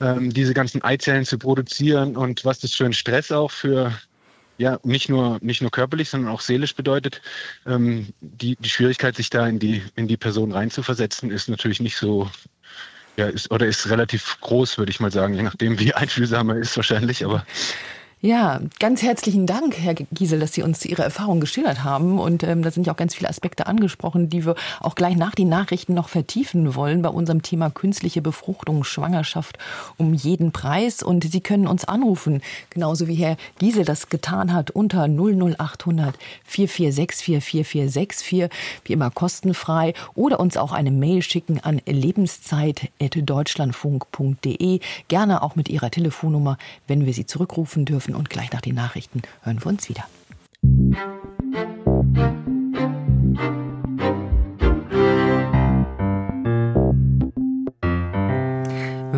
[0.00, 3.92] ähm, diese ganzen Eizellen zu produzieren und was das für ein Stress auch für
[4.56, 7.20] ja, nicht nur, nicht nur körperlich, sondern auch seelisch bedeutet.
[7.66, 11.96] Ähm, die, die Schwierigkeit, sich da in die, in die Person reinzuversetzen, ist natürlich nicht
[11.96, 12.30] so,
[13.16, 16.56] ja, ist, oder ist relativ groß, würde ich mal sagen, je nachdem, wie einfühlsam er
[16.56, 17.44] ist wahrscheinlich, aber
[18.24, 22.18] ja, ganz herzlichen Dank, Herr Giesel, dass Sie uns Ihre Erfahrungen geschildert haben.
[22.18, 25.34] Und ähm, da sind ja auch ganz viele Aspekte angesprochen, die wir auch gleich nach
[25.34, 29.58] den Nachrichten noch vertiefen wollen bei unserem Thema künstliche Befruchtung, Schwangerschaft
[29.98, 31.02] um jeden Preis.
[31.02, 37.44] Und Sie können uns anrufen, genauso wie Herr Giesel das getan hat, unter 00800 4464
[37.44, 38.48] 4464,
[38.86, 45.90] wie immer kostenfrei, oder uns auch eine Mail schicken an lebenszeit.deutschlandfunk.de, gerne auch mit Ihrer
[45.90, 46.56] Telefonnummer,
[46.86, 50.04] wenn wir Sie zurückrufen dürfen und gleich nach den Nachrichten hören wir uns wieder.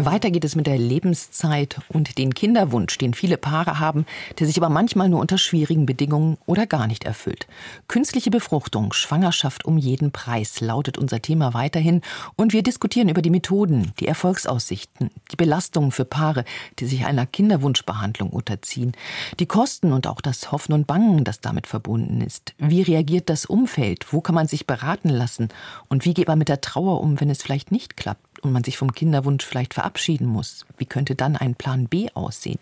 [0.07, 4.07] Weiter geht es mit der Lebenszeit und den Kinderwunsch, den viele Paare haben,
[4.39, 7.49] der sich aber manchmal nur unter schwierigen Bedingungen oder gar nicht erfüllt.
[7.89, 12.03] Künstliche Befruchtung, Schwangerschaft um jeden Preis lautet unser Thema weiterhin
[12.37, 16.45] und wir diskutieren über die Methoden, die Erfolgsaussichten, die Belastungen für Paare,
[16.79, 18.93] die sich einer Kinderwunschbehandlung unterziehen,
[19.41, 22.55] die Kosten und auch das Hoffen und Bangen, das damit verbunden ist.
[22.59, 24.13] Wie reagiert das Umfeld?
[24.13, 25.49] Wo kann man sich beraten lassen?
[25.89, 28.26] Und wie geht man mit der Trauer um, wenn es vielleicht nicht klappt?
[28.47, 30.65] Und man sich vom Kinderwunsch vielleicht verabschieden muss.
[30.79, 32.59] Wie könnte dann ein Plan B aussehen?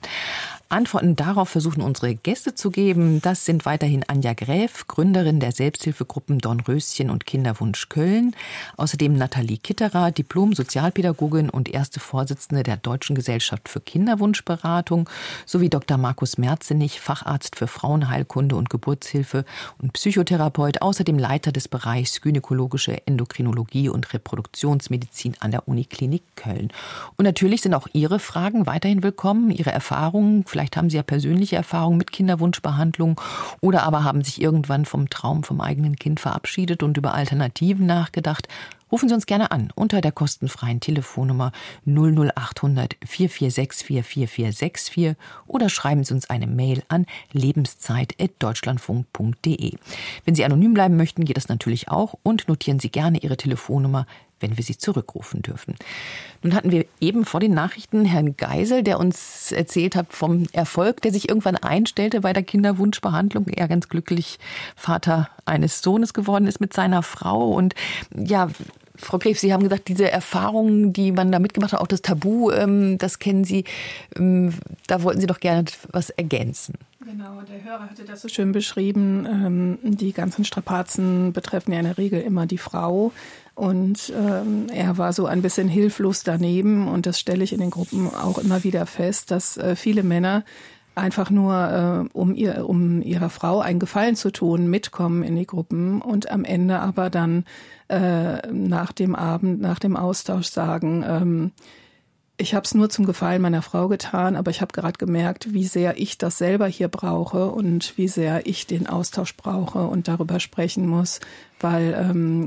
[0.75, 3.23] Antworten darauf versuchen unsere Gäste zu geben.
[3.23, 8.35] Das sind weiterhin Anja Gräf, Gründerin der Selbsthilfegruppen Dornröschen und Kinderwunsch Köln.
[8.77, 15.09] Außerdem Nathalie Kitterer, Diplom-Sozialpädagogin und erste Vorsitzende der Deutschen Gesellschaft für Kinderwunschberatung,
[15.47, 15.97] sowie Dr.
[15.97, 19.44] Markus Merzenich, Facharzt für Frauenheilkunde und Geburtshilfe
[19.81, 26.69] und Psychotherapeut, außerdem Leiter des Bereichs Gynäkologische Endokrinologie und Reproduktionsmedizin an der Uniklinik Köln.
[27.17, 31.57] Und natürlich sind auch Ihre Fragen weiterhin willkommen, Ihre Erfahrungen, Vielleicht haben Sie ja persönliche
[31.57, 33.21] Erfahrungen mit Kinderwunschbehandlung
[33.61, 38.47] oder aber haben sich irgendwann vom Traum vom eigenen Kind verabschiedet und über Alternativen nachgedacht.
[38.93, 41.51] Rufen Sie uns gerne an unter der kostenfreien Telefonnummer
[41.85, 45.17] 00800 446 4464
[45.49, 49.73] oder schreiben Sie uns eine Mail an lebenszeit.deutschlandfunk.de.
[50.25, 54.07] Wenn Sie anonym bleiben möchten, geht das natürlich auch und notieren Sie gerne Ihre Telefonnummer
[54.40, 55.77] wenn wir sie zurückrufen dürfen.
[56.42, 61.01] Nun hatten wir eben vor den Nachrichten Herrn Geisel, der uns erzählt hat vom Erfolg,
[61.03, 63.49] der sich irgendwann einstellte bei der Kinderwunschbehandlung.
[63.49, 64.38] Er ganz glücklich
[64.77, 67.51] Vater eines Sohnes geworden ist mit seiner Frau.
[67.53, 67.75] Und
[68.14, 68.49] ja,
[68.97, 72.51] Frau Gref, Sie haben gesagt, diese Erfahrungen, die man da mitgemacht hat, auch das Tabu,
[72.51, 73.64] ähm, das kennen Sie.
[74.16, 74.55] Ähm,
[74.87, 76.75] da wollten Sie doch gerne was ergänzen.
[77.05, 79.27] Genau, der Hörer hatte das so schön beschrieben.
[79.27, 83.12] Ähm, die ganzen Strapazen betreffen ja in der Regel immer die Frau.
[83.55, 86.88] Und ähm, er war so ein bisschen hilflos daneben.
[86.88, 90.45] Und das stelle ich in den Gruppen auch immer wieder fest, dass äh, viele Männer
[90.95, 95.47] einfach nur, äh, um, ihr, um ihrer Frau einen Gefallen zu tun, mitkommen in die
[95.47, 97.45] Gruppen und am Ende aber dann
[97.88, 101.53] äh, nach dem Abend, nach dem Austausch sagen, ähm,
[102.37, 105.64] ich habe es nur zum Gefallen meiner Frau getan, aber ich habe gerade gemerkt, wie
[105.64, 110.40] sehr ich das selber hier brauche und wie sehr ich den Austausch brauche und darüber
[110.40, 111.20] sprechen muss,
[111.61, 112.47] weil ähm,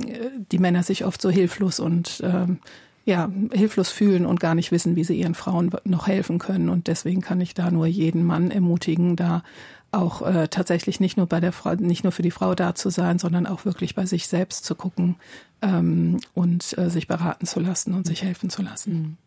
[0.51, 2.59] die Männer sich oft so hilflos und ähm,
[3.05, 6.67] ja, hilflos fühlen und gar nicht wissen, wie sie ihren Frauen noch helfen können.
[6.67, 9.43] Und deswegen kann ich da nur jeden Mann ermutigen, da
[9.91, 12.89] auch äh, tatsächlich nicht nur bei der Frau, nicht nur für die Frau da zu
[12.89, 15.15] sein, sondern auch wirklich bei sich selbst zu gucken,
[15.61, 19.17] ähm, und äh, sich beraten zu lassen und sich helfen zu lassen.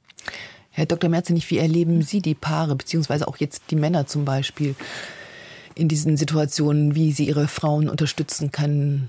[0.70, 1.10] Herr Dr.
[1.10, 4.74] Merzenich, wie erleben Sie die Paare, beziehungsweise auch jetzt die Männer zum Beispiel,
[5.74, 9.08] in diesen Situationen, wie sie ihre Frauen unterstützen können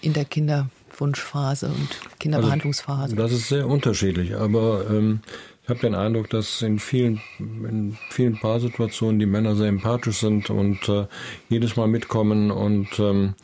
[0.00, 3.02] in der Kinderwunschphase und Kinderbehandlungsphase?
[3.02, 5.20] Also, das ist sehr unterschiedlich, aber ähm,
[5.62, 10.50] ich habe den Eindruck, dass in vielen, in vielen Paarsituationen die Männer sehr empathisch sind
[10.50, 11.06] und äh,
[11.48, 13.34] jedes Mal mitkommen und ähm,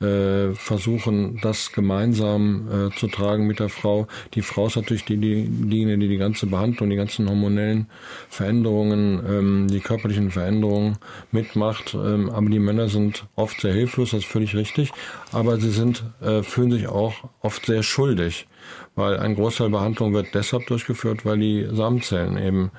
[0.00, 4.06] äh, versuchen, das gemeinsam äh, zu tragen mit der Frau.
[4.34, 7.86] Die Frau ist natürlich die, die, diejenige, die die ganze Behandlung, die ganzen hormonellen
[8.28, 10.98] Veränderungen, ähm, die körperlichen Veränderungen
[11.32, 11.94] mitmacht.
[11.94, 14.92] Ähm, aber die Männer sind oft sehr hilflos, das ist völlig richtig.
[15.32, 18.46] Aber sie sind, äh, fühlen sich auch oft sehr schuldig,
[18.94, 22.70] weil ein Großteil Behandlung wird deshalb durchgeführt, weil die Samenzellen eben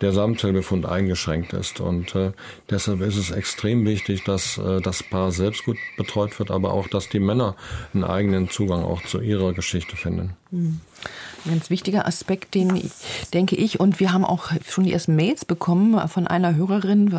[0.00, 1.80] der Samenzellbefund eingeschränkt ist.
[1.80, 2.32] Und äh,
[2.70, 6.88] deshalb ist es extrem wichtig, dass äh, das Paar selbst gut betreut wird, aber auch,
[6.88, 7.56] dass die Männer
[7.94, 10.36] einen eigenen Zugang auch zu ihrer Geschichte finden.
[10.50, 10.80] Mhm.
[11.44, 12.90] Ein ganz wichtiger Aspekt, den
[13.32, 17.16] denke ich, und wir haben auch schon die ersten Mails bekommen von einer Hörerin,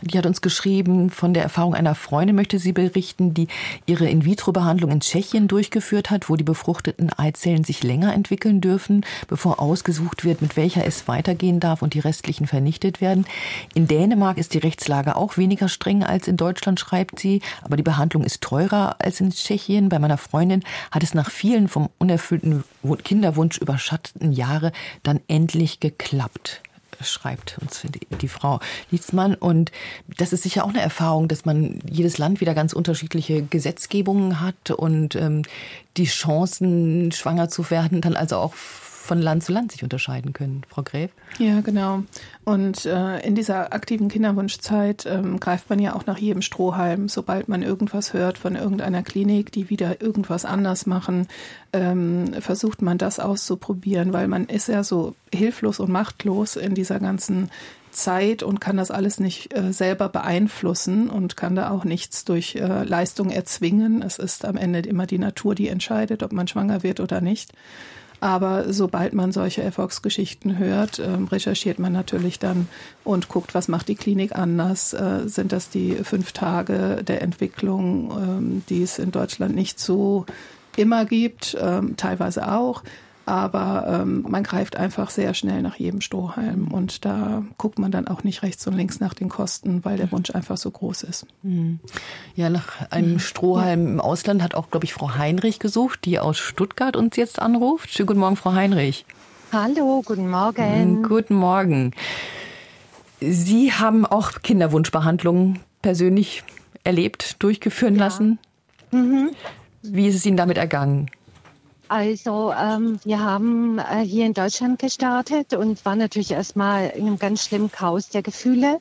[0.00, 3.48] die hat uns geschrieben, von der Erfahrung einer Freundin möchte sie berichten, die
[3.84, 9.60] ihre In-vitro-Behandlung in Tschechien durchgeführt hat, wo die befruchteten Eizellen sich länger entwickeln dürfen, bevor
[9.60, 13.26] ausgesucht wird, mit welcher es weitergehen darf und die restlichen vernichtet werden.
[13.74, 17.82] In Dänemark ist die Rechtslage auch weniger streng als in Deutschland, schreibt sie, aber die
[17.82, 19.90] Behandlung ist teurer als in Tschechien.
[19.90, 22.64] Bei meiner Freundin hat es nach vielen vom unerfüllten
[23.16, 26.60] Kinderwunsch überschatteten Jahre dann endlich geklappt
[27.02, 27.82] schreibt uns
[28.22, 28.58] die, Frau
[28.90, 29.34] Lietzmann.
[29.34, 29.70] Und
[30.16, 34.70] das ist sicher auch eine Erfahrung, dass man jedes Land wieder ganz unterschiedliche Gesetzgebungen hat
[34.70, 35.42] und ähm,
[35.98, 38.54] die Chancen, schwanger zu werden, dann also auch
[39.06, 40.62] von Land zu Land sich unterscheiden können.
[40.68, 41.10] Frau Gräf?
[41.38, 42.02] Ja, genau.
[42.44, 47.08] Und äh, in dieser aktiven Kinderwunschzeit ähm, greift man ja auch nach jedem Strohhalm.
[47.08, 51.28] Sobald man irgendwas hört von irgendeiner Klinik, die wieder irgendwas anders machen,
[51.72, 57.00] ähm, versucht man das auszuprobieren, weil man ist ja so hilflos und machtlos in dieser
[57.00, 57.50] ganzen
[57.96, 62.56] Zeit und kann das alles nicht äh, selber beeinflussen und kann da auch nichts durch
[62.56, 64.02] äh, Leistung erzwingen.
[64.02, 67.52] Es ist am Ende immer die Natur, die entscheidet, ob man schwanger wird oder nicht.
[68.26, 72.66] Aber sobald man solche Erfolgsgeschichten hört, äh, recherchiert man natürlich dann
[73.04, 74.92] und guckt, was macht die Klinik anders.
[74.94, 80.26] Äh, sind das die fünf Tage der Entwicklung, ähm, die es in Deutschland nicht so
[80.76, 82.82] immer gibt, ähm, teilweise auch.
[83.26, 88.06] Aber ähm, man greift einfach sehr schnell nach jedem Strohhalm und da guckt man dann
[88.06, 91.26] auch nicht rechts und links nach den Kosten, weil der Wunsch einfach so groß ist.
[91.42, 91.80] Mhm.
[92.36, 93.18] Ja, nach einem mhm.
[93.18, 97.42] Strohhalm im Ausland hat auch, glaube ich, Frau Heinrich gesucht, die aus Stuttgart uns jetzt
[97.42, 97.92] anruft.
[97.92, 99.04] Schönen guten Morgen, Frau Heinrich.
[99.52, 101.00] Hallo, guten Morgen.
[101.00, 101.94] Mhm, guten Morgen.
[103.20, 106.44] Sie haben auch Kinderwunschbehandlungen persönlich
[106.84, 108.04] erlebt, durchgeführen ja.
[108.04, 108.38] lassen.
[108.92, 109.30] Mhm.
[109.82, 111.10] Wie ist es Ihnen damit ergangen?
[111.88, 117.18] Also ähm, wir haben äh, hier in Deutschland gestartet und waren natürlich erstmal in einem
[117.18, 118.80] ganz schlimmen Chaos der Gefühle.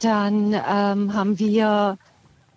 [0.00, 1.98] Dann ähm, haben wir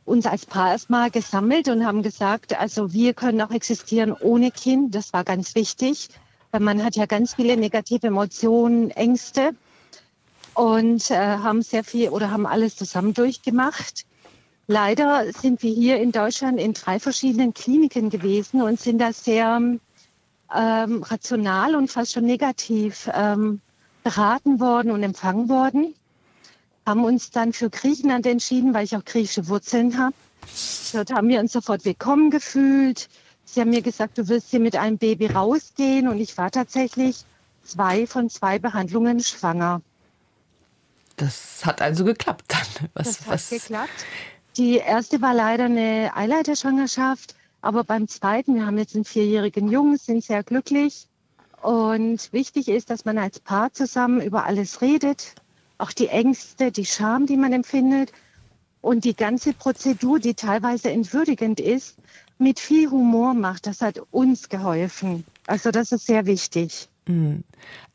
[0.06, 4.96] uns als Paar erstmal gesammelt und haben gesagt, also wir können auch existieren ohne Kind.
[4.96, 6.10] Das war ganz wichtig,
[6.52, 9.52] weil man hat ja ganz viele negative Emotionen, Ängste
[10.54, 14.06] und äh, haben sehr viel oder haben alles zusammen durchgemacht.
[14.72, 19.60] Leider sind wir hier in Deutschland in drei verschiedenen Kliniken gewesen und sind da sehr
[20.56, 23.62] ähm, rational und fast schon negativ ähm,
[24.04, 25.96] beraten worden und empfangen worden.
[26.86, 30.14] Haben uns dann für Griechenland entschieden, weil ich auch griechische Wurzeln habe.
[30.94, 33.10] Dort haben wir uns sofort willkommen gefühlt.
[33.46, 37.26] Sie haben mir gesagt, du wirst hier mit einem Baby rausgehen und ich war tatsächlich
[37.64, 39.82] zwei von zwei Behandlungen schwanger.
[41.16, 42.90] Das hat also geklappt dann.
[42.94, 44.06] Was, das hat was, geklappt.
[44.58, 49.98] Die erste war leider eine Eileiterschwangerschaft, aber beim zweiten, wir haben jetzt einen vierjährigen Jungen,
[49.98, 51.08] sind sehr glücklich.
[51.62, 55.36] Und wichtig ist, dass man als Paar zusammen über alles redet,
[55.78, 58.12] auch die Ängste, die Scham, die man empfindet
[58.82, 61.98] und die ganze Prozedur, die teilweise entwürdigend ist,
[62.38, 63.68] mit viel Humor macht.
[63.68, 65.26] Das hat uns geholfen.
[65.48, 66.88] Also das ist sehr wichtig.
[67.08, 67.44] Mhm.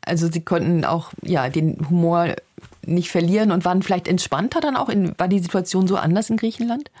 [0.01, 2.35] Also Sie konnten auch ja den Humor
[2.85, 4.89] nicht verlieren und waren vielleicht entspannter dann auch?
[4.89, 6.91] In, war die Situation so anders in Griechenland?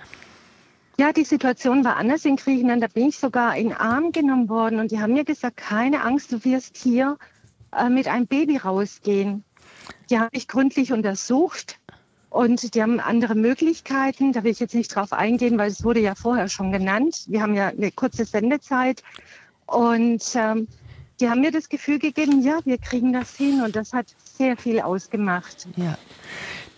[0.97, 2.81] Ja, die Situation war anders in Griechenland.
[2.81, 6.03] Da bin ich sogar in den Arm genommen worden und die haben mir gesagt, keine
[6.03, 7.17] Angst, du wirst hier
[7.75, 9.43] äh, mit einem Baby rausgehen.
[10.09, 11.79] Die haben mich gründlich untersucht
[12.29, 14.31] und die haben andere Möglichkeiten.
[14.31, 17.25] Da will ich jetzt nicht drauf eingehen, weil es wurde ja vorher schon genannt.
[17.27, 19.03] Wir haben ja eine kurze Sendezeit
[19.65, 20.67] und ähm,
[21.19, 24.57] die haben mir das Gefühl gegeben, ja, wir kriegen das hin und das hat sehr
[24.57, 25.67] viel ausgemacht.
[25.75, 25.97] Ja.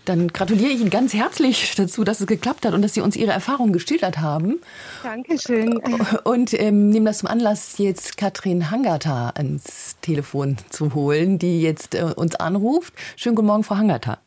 [0.05, 3.17] Dann gratuliere ich Ihnen ganz herzlich dazu, dass es geklappt hat und dass Sie uns
[3.17, 4.61] Ihre Erfahrungen geschildert haben.
[5.03, 5.81] Dankeschön.
[6.23, 11.93] Und ähm, nehmen das zum Anlass, jetzt Katrin Hangata ans Telefon zu holen, die jetzt
[11.93, 12.93] äh, uns anruft.
[13.17, 14.19] Schönen guten Morgen, Frau Hangata.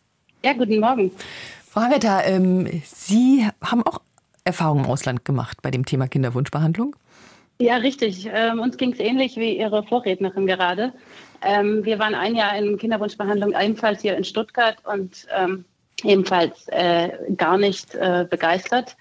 [0.44, 1.12] Ja, guten Morgen.
[1.70, 4.02] Frau Hangata, ähm, Sie haben auch
[4.44, 6.94] Erfahrungen im Ausland gemacht bei dem Thema Kinderwunschbehandlung?
[7.58, 8.28] Ja, richtig.
[8.32, 10.92] Ähm, uns ging es ähnlich wie Ihre Vorrednerin gerade.
[11.42, 15.64] Ähm, wir waren ein Jahr in Kinderwunschbehandlung ebenfalls hier in Stuttgart und ähm,
[16.04, 18.96] ebenfalls äh, gar nicht äh, begeistert.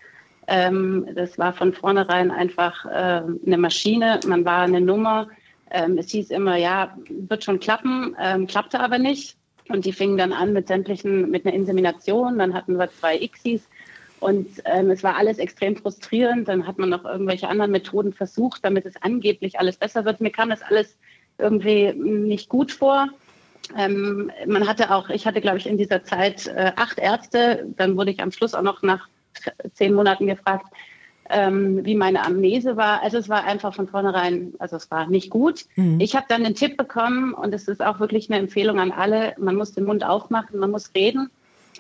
[0.48, 4.20] Ähm, das war von vornherein einfach äh, eine Maschine.
[4.26, 5.28] Man war eine Nummer.
[5.72, 9.38] Ähm, es hieß immer, ja, wird schon klappen, ähm, klappte aber nicht.
[9.68, 12.40] Und die fingen dann an mit sämtlichen, mit einer Insemination.
[12.40, 13.62] Dann hatten wir zwei Xis
[14.20, 16.48] und ähm, es war alles extrem frustrierend.
[16.48, 20.20] Dann hat man noch irgendwelche anderen Methoden versucht, damit es angeblich alles besser wird.
[20.20, 20.98] Mir kam das alles
[21.40, 23.08] irgendwie nicht gut vor.
[23.78, 27.68] Ähm, man hatte auch, ich hatte, glaube ich, in dieser Zeit äh, acht Ärzte.
[27.78, 29.08] Dann wurde ich am Schluss auch noch nach
[29.74, 30.66] zehn Monaten gefragt,
[31.30, 33.04] ähm, wie meine Amnese war.
[33.04, 35.66] Also es war einfach von vornherein, also es war nicht gut.
[35.76, 36.00] Mhm.
[36.00, 39.36] Ich habe dann den Tipp bekommen und es ist auch wirklich eine Empfehlung an alle,
[39.38, 41.30] man muss den Mund aufmachen, man muss reden.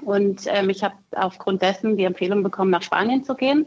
[0.03, 3.65] Und ähm, ich habe aufgrund dessen die Empfehlung bekommen, nach Spanien zu gehen.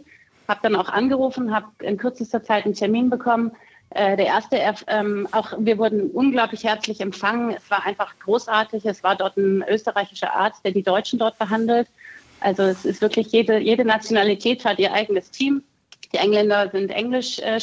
[0.48, 3.52] Habe dann auch angerufen, habe in kürzester Zeit einen Termin bekommen.
[3.94, 7.55] Äh, der erste, ähm, auch wir wurden unglaublich herzlich empfangen.
[7.55, 8.87] Es war einfach großartig.
[8.87, 11.88] Es war dort ein österreichischer Arzt, der die Deutschen dort behandelt.
[12.40, 15.62] Also es ist wirklich jede, jede Nationalität hat ihr eigenes Team.
[16.12, 17.59] Die Engländer sind Englisch, äh,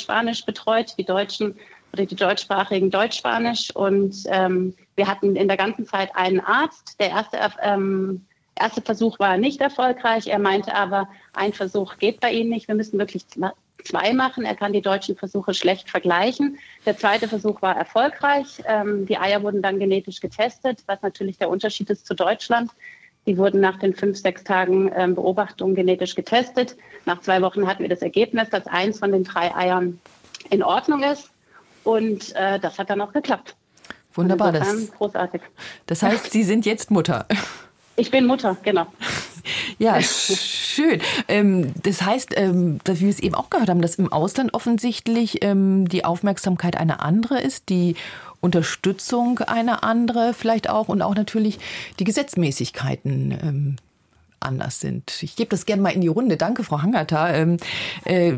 [0.45, 1.55] betreut, die Deutschen
[1.93, 3.75] oder die deutschsprachigen Deutsch-Spanisch.
[3.75, 6.99] Und ähm, wir hatten in der ganzen Zeit einen Arzt.
[6.99, 8.25] Der erste ähm,
[8.59, 10.27] erste Versuch war nicht erfolgreich.
[10.27, 12.67] Er meinte aber, ein Versuch geht bei Ihnen nicht.
[12.67, 13.25] Wir müssen wirklich
[13.83, 14.45] zwei machen.
[14.45, 16.57] Er kann die deutschen Versuche schlecht vergleichen.
[16.85, 18.61] Der zweite Versuch war erfolgreich.
[18.65, 22.71] Ähm, die Eier wurden dann genetisch getestet, was natürlich der Unterschied ist zu Deutschland.
[23.25, 26.75] Die wurden nach den fünf, sechs Tagen ähm, Beobachtung genetisch getestet.
[27.05, 29.99] Nach zwei Wochen hatten wir das Ergebnis, dass eins von den drei Eiern
[30.49, 31.29] in Ordnung ist.
[31.83, 33.55] Und äh, das hat dann auch geklappt.
[34.13, 35.41] Wunderbar, das, großartig.
[35.85, 37.25] Das heißt, Sie sind jetzt Mutter.
[37.95, 38.87] Ich bin Mutter, genau.
[39.79, 41.01] Ja, schön.
[41.27, 45.43] Ähm, das heißt, ähm, dass wir es eben auch gehört haben, dass im Ausland offensichtlich
[45.43, 47.95] ähm, die Aufmerksamkeit eine andere ist, die
[48.41, 51.59] Unterstützung eine andere vielleicht auch und auch natürlich
[51.99, 53.77] die Gesetzmäßigkeiten
[54.39, 55.21] anders sind.
[55.21, 56.37] Ich gebe das gerne mal in die Runde.
[56.37, 57.33] Danke, Frau Hangata.
[57.33, 57.57] Ähm,
[58.05, 58.33] äh,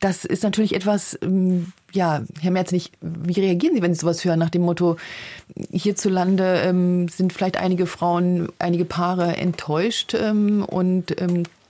[0.00, 4.24] das ist natürlich etwas, ähm, ja, Herr Merz, nicht, wie reagieren Sie, wenn Sie sowas
[4.24, 4.96] hören, nach dem Motto,
[5.70, 11.16] hierzulande ähm, sind vielleicht einige Frauen, einige Paare enttäuscht und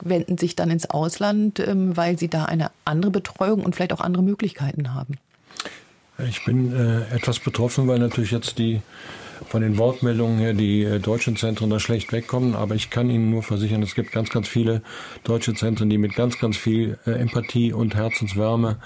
[0.02, 4.22] wenden sich dann ins Ausland, weil sie da eine andere Betreuung und vielleicht auch andere
[4.22, 5.18] Möglichkeiten haben?
[6.28, 8.80] Ich bin äh, etwas betroffen, weil natürlich jetzt die
[9.46, 12.54] von den Wortmeldungen her die äh, deutschen Zentren da schlecht wegkommen.
[12.54, 14.82] Aber ich kann Ihnen nur versichern, es gibt ganz, ganz viele
[15.24, 18.78] deutsche Zentren, die mit ganz, ganz viel äh, Empathie und Herzenswärme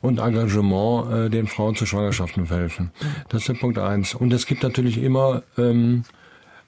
[0.00, 2.90] und Engagement äh, den Frauen zu Schwangerschaften helfen.
[3.28, 4.14] Das ist der Punkt eins.
[4.14, 6.04] Und es gibt natürlich immer ähm,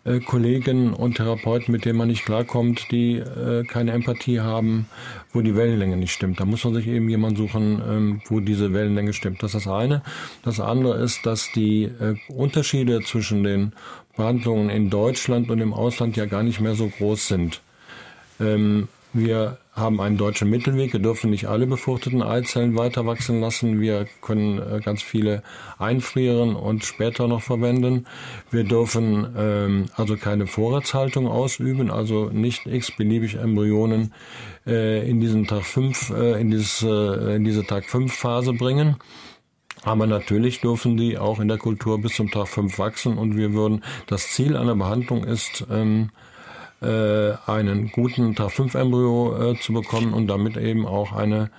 [0.04, 4.86] äh, Kollegen und Therapeuten, mit denen man nicht klarkommt, die äh, keine Empathie haben,
[5.32, 6.40] wo die Wellenlänge nicht stimmt.
[6.40, 9.42] Da muss man sich eben jemanden suchen, ähm, wo diese Wellenlänge stimmt.
[9.42, 10.02] Das ist das eine.
[10.42, 13.72] Das andere ist, dass die äh, Unterschiede zwischen den
[14.16, 17.60] Behandlungen in Deutschland und im Ausland ja gar nicht mehr so groß sind.
[18.40, 20.92] Ähm, wir haben einen deutschen Mittelweg.
[20.92, 23.80] Wir dürfen nicht alle befruchteten Eizellen weiter wachsen lassen.
[23.80, 25.42] Wir können äh, ganz viele
[25.78, 28.06] einfrieren und später noch verwenden.
[28.50, 34.12] Wir dürfen ähm, also keine Vorratshaltung ausüben, also nicht x-beliebig Embryonen
[34.66, 38.96] äh, in diesen Tag 5, äh, in, dieses, äh, in diese Tag 5 Phase bringen.
[39.84, 43.54] Aber natürlich dürfen die auch in der Kultur bis zum Tag 5 wachsen und wir
[43.54, 46.31] würden, das Ziel einer Behandlung ist, ähm, äh,
[46.86, 51.50] einen guten Tag-5-Embryo äh, zu bekommen und damit eben auch eine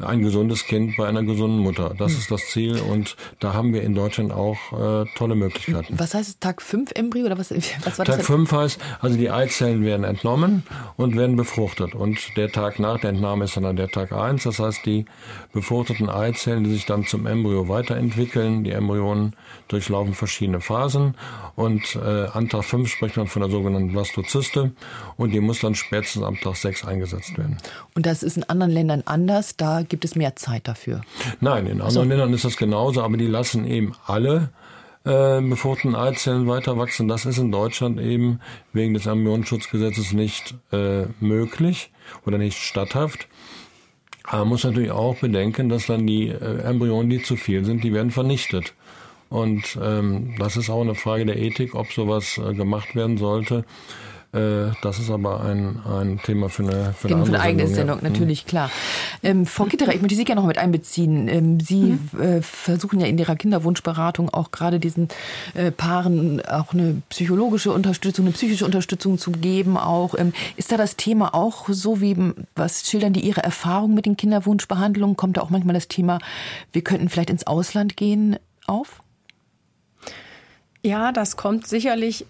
[0.00, 1.92] ein gesundes Kind bei einer gesunden Mutter.
[1.98, 5.98] Das ist das Ziel und da haben wir in Deutschland auch äh, tolle Möglichkeiten.
[5.98, 7.50] Was heißt Tag 5 Embryo oder was,
[7.84, 8.16] was war Tag das?
[8.18, 10.62] Tag 5 heißt, also die Eizellen werden entnommen
[10.96, 14.44] und werden befruchtet und der Tag nach der Entnahme ist dann der Tag 1.
[14.44, 15.04] Das heißt, die
[15.52, 19.34] befruchteten Eizellen, die sich dann zum Embryo weiterentwickeln, die Embryonen
[19.66, 21.16] durchlaufen verschiedene Phasen
[21.56, 24.70] und äh, an Tag 5 spricht man von der sogenannten Blastozyste
[25.16, 27.56] und die muss dann spätestens am Tag 6 eingesetzt werden.
[27.96, 31.00] Und das ist in anderen Ländern anders, da gibt es mehr Zeit dafür?
[31.40, 32.02] Nein, in anderen also.
[32.02, 34.50] Ländern ist das genauso, aber die lassen eben alle
[35.04, 37.08] äh, befruchteten Eizellen weiter wachsen.
[37.08, 38.40] Das ist in Deutschland eben
[38.72, 41.90] wegen des Embryonenschutzgesetzes nicht äh, möglich
[42.26, 43.28] oder nicht statthaft.
[44.24, 47.82] Aber man muss natürlich auch bedenken, dass dann die äh, Embryonen, die zu viel sind,
[47.82, 48.74] die werden vernichtet.
[49.30, 53.64] Und ähm, das ist auch eine Frage der Ethik, ob sowas äh, gemacht werden sollte.
[54.32, 58.00] Äh, das ist aber ein, ein Thema für eine, für eine, für eine eigene Sendung,
[58.02, 58.08] ja.
[58.08, 58.48] natürlich, mhm.
[58.48, 58.70] klar.
[59.22, 61.28] Ähm, Frau Kitterer, ich möchte Sie gerne noch mit einbeziehen.
[61.28, 62.20] Ähm, Sie mhm.
[62.20, 65.08] äh, versuchen ja in Ihrer Kinderwunschberatung auch gerade diesen
[65.54, 69.78] äh, Paaren auch eine psychologische Unterstützung, eine psychische Unterstützung zu geben.
[69.78, 74.04] Auch ähm, Ist da das Thema auch so wie, was schildern die Ihre Erfahrungen mit
[74.04, 75.16] den Kinderwunschbehandlungen?
[75.16, 76.18] Kommt da auch manchmal das Thema,
[76.72, 79.02] wir könnten vielleicht ins Ausland gehen, auf?
[80.82, 82.26] Ja, das kommt sicherlich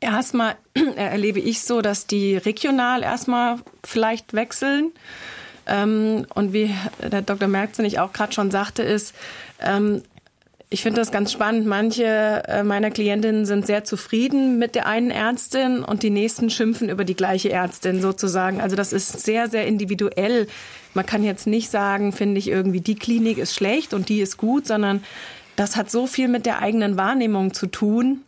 [0.00, 0.56] Erstmal
[0.96, 4.92] erlebe ich so, dass die regional erstmal vielleicht wechseln.
[5.66, 7.48] Ähm, und wie der Dr.
[7.48, 9.14] Merzenich auch gerade schon sagte, ist,
[9.60, 10.02] ähm,
[10.72, 11.66] ich finde das ganz spannend.
[11.66, 12.04] Manche
[12.46, 17.04] äh, meiner Klientinnen sind sehr zufrieden mit der einen Ärztin und die nächsten schimpfen über
[17.04, 18.60] die gleiche Ärztin sozusagen.
[18.60, 20.46] Also das ist sehr, sehr individuell.
[20.94, 24.36] Man kann jetzt nicht sagen, finde ich irgendwie, die Klinik ist schlecht und die ist
[24.36, 25.02] gut, sondern
[25.56, 28.22] das hat so viel mit der eigenen Wahrnehmung zu tun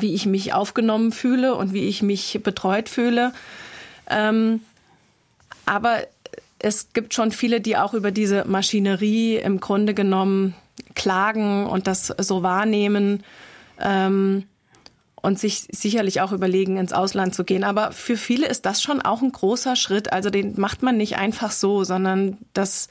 [0.00, 3.32] wie ich mich aufgenommen fühle und wie ich mich betreut fühle.
[4.08, 4.60] Ähm,
[5.66, 5.98] aber
[6.58, 10.54] es gibt schon viele, die auch über diese Maschinerie im Grunde genommen
[10.94, 13.24] klagen und das so wahrnehmen
[13.80, 14.44] ähm,
[15.16, 17.64] und sich sicherlich auch überlegen, ins Ausland zu gehen.
[17.64, 20.12] Aber für viele ist das schon auch ein großer Schritt.
[20.12, 22.88] Also den macht man nicht einfach so, sondern das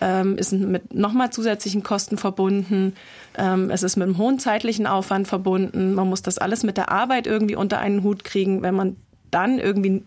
[0.00, 2.94] ähm, ist mit nochmal zusätzlichen Kosten verbunden.
[3.36, 5.94] Ähm, es ist mit einem hohen zeitlichen Aufwand verbunden.
[5.94, 8.62] Man muss das alles mit der Arbeit irgendwie unter einen Hut kriegen.
[8.62, 8.96] Wenn man
[9.30, 10.02] dann irgendwie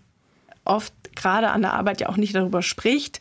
[0.66, 3.20] oft gerade an der Arbeit ja auch nicht darüber spricht,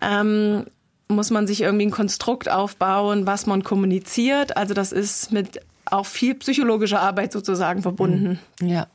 [0.00, 0.64] ähm,
[1.08, 4.56] muss man sich irgendwie ein Konstrukt aufbauen, was man kommuniziert.
[4.56, 5.60] Also das ist mit
[5.92, 8.38] auch viel psychologische Arbeit sozusagen verbunden.
[8.60, 8.68] Mhm.
[8.68, 8.86] Ja,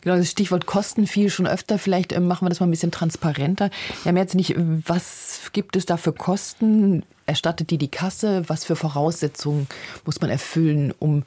[0.00, 1.78] genau, das Stichwort Kosten fiel schon öfter.
[1.78, 3.70] Vielleicht äh, machen wir das mal ein bisschen transparenter.
[4.02, 7.04] Wir haben jetzt nicht, was gibt es da für Kosten?
[7.26, 8.44] Erstattet die die Kasse?
[8.48, 9.66] Was für Voraussetzungen
[10.04, 11.24] muss man erfüllen, um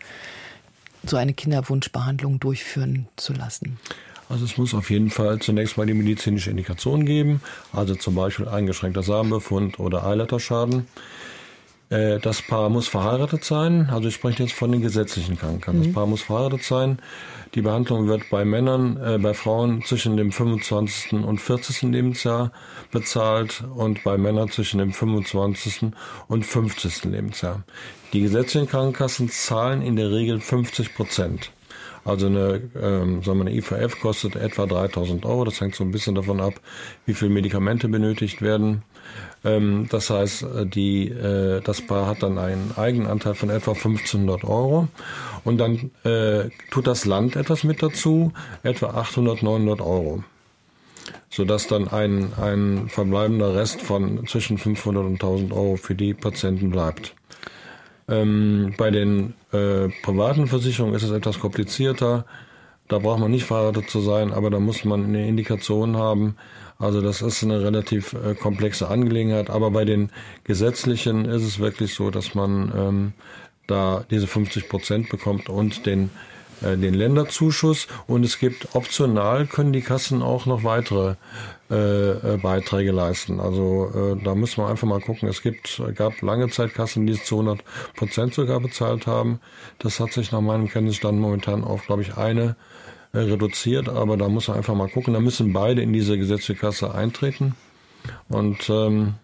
[1.06, 3.80] so eine Kinderwunschbehandlung durchführen zu lassen?
[4.30, 7.42] Also es muss auf jeden Fall zunächst mal die medizinische Indikation geben,
[7.72, 10.86] also zum Beispiel eingeschränkter Samenbefund oder Eileiterschaden.
[11.90, 13.90] Äh, das Paar muss verheiratet sein.
[13.92, 15.80] Also ich spreche jetzt von den gesetzlichen Krankenkassen.
[15.80, 15.86] Mhm.
[15.86, 17.00] Das Paar muss verheiratet sein.
[17.56, 21.26] Die Behandlung wird bei Männern, äh, bei Frauen zwischen dem 25.
[21.26, 21.92] und 40.
[21.92, 22.52] Lebensjahr
[22.92, 25.92] bezahlt und bei Männern zwischen dem 25.
[26.28, 27.06] und 50.
[27.06, 27.64] Lebensjahr.
[28.14, 31.52] Die gesetzlichen Krankenkassen zahlen in der Regel 50 Prozent.
[32.08, 35.44] Also eine, ähm, sagen wir, eine IVF kostet etwa 3000 Euro.
[35.44, 36.54] Das hängt so ein bisschen davon ab,
[37.06, 38.84] wie viele Medikamente benötigt werden.
[39.48, 44.44] Ähm, das heißt, äh, die, äh, das Paar hat dann einen Eigenanteil von etwa 1500
[44.44, 44.90] Euro.
[45.44, 48.34] Und dann äh, tut das Land etwas mit dazu,
[48.64, 50.24] etwa 800, 900 Euro
[51.30, 56.72] sodass dann ein, ein verbleibender Rest von zwischen 500 und 1000 Euro für die Patienten
[56.72, 57.16] bleibt.
[58.10, 62.26] Ähm, bei den äh, privaten Versicherungen ist es etwas komplizierter.
[62.88, 66.38] Da braucht man nicht verheiratet zu sein, aber da muss man eine Indikation haben.
[66.80, 69.50] Also das ist eine relativ äh, komplexe Angelegenheit.
[69.50, 70.12] Aber bei den
[70.44, 73.14] gesetzlichen ist es wirklich so, dass man ähm,
[73.68, 76.10] da diese 50 Prozent bekommt und den
[76.62, 81.16] äh, den Länderzuschuss und es gibt optional können die Kassen auch noch weitere
[81.70, 83.40] äh, äh, Beiträge leisten.
[83.40, 85.30] Also äh, da müssen wir einfach mal gucken.
[85.30, 87.64] Es gibt gab lange Zeit Kassen, die es zu 100
[87.96, 89.40] Prozent sogar bezahlt haben.
[89.80, 92.56] Das hat sich nach meinem Kenntnisstand momentan auf, glaube ich, eine
[93.14, 93.90] reduziert.
[93.90, 95.14] Aber da muss man einfach mal gucken.
[95.14, 97.56] Da müssen beide in diese gesetzliche Kasse eintreten
[98.30, 99.16] und ähm,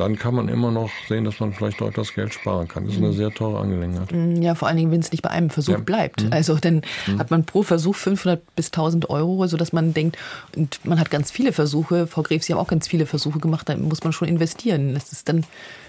[0.00, 2.84] dann kann man immer noch sehen, dass man vielleicht dort das Geld sparen kann.
[2.84, 3.16] Das ist eine mhm.
[3.16, 4.10] sehr teure Angelegenheit.
[4.10, 5.78] Mm, ja, vor allen Dingen, wenn es nicht bei einem Versuch ja.
[5.78, 6.24] bleibt.
[6.24, 6.32] Mhm.
[6.32, 7.18] Also dann mhm.
[7.18, 10.16] hat man pro Versuch 500 bis 1000 Euro, sodass man denkt,
[10.56, 13.68] und man hat ganz viele Versuche, Frau Gref, Sie haben auch ganz viele Versuche gemacht,
[13.68, 14.94] da muss man schon investieren.
[14.94, 15.44] Das ist dann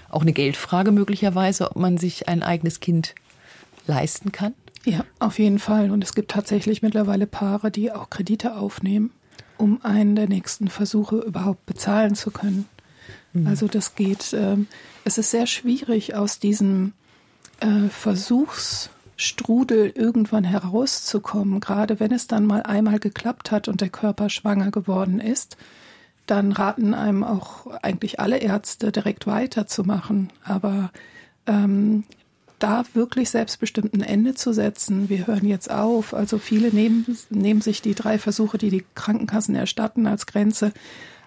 [0.09, 3.15] auch eine Geldfrage möglicherweise, ob man sich ein eigenes Kind
[3.87, 4.53] leisten kann.
[4.85, 5.91] Ja, auf jeden Fall.
[5.91, 9.11] Und es gibt tatsächlich mittlerweile Paare, die auch Kredite aufnehmen,
[9.57, 12.67] um einen der nächsten Versuche überhaupt bezahlen zu können.
[13.33, 13.47] Mhm.
[13.47, 14.67] Also das geht, ähm,
[15.03, 16.93] es ist sehr schwierig aus diesem
[17.59, 24.29] äh, Versuchsstrudel irgendwann herauszukommen, gerade wenn es dann mal einmal geklappt hat und der Körper
[24.29, 25.57] schwanger geworden ist.
[26.25, 30.31] Dann raten einem auch eigentlich alle Ärzte direkt weiterzumachen.
[30.43, 30.91] Aber
[31.45, 32.03] ähm,
[32.63, 35.09] da wirklich selbstbestimmt ein Ende zu setzen.
[35.09, 36.13] Wir hören jetzt auf.
[36.13, 40.71] Also viele nehmen, nehmen sich die drei Versuche, die die Krankenkassen erstatten, als Grenze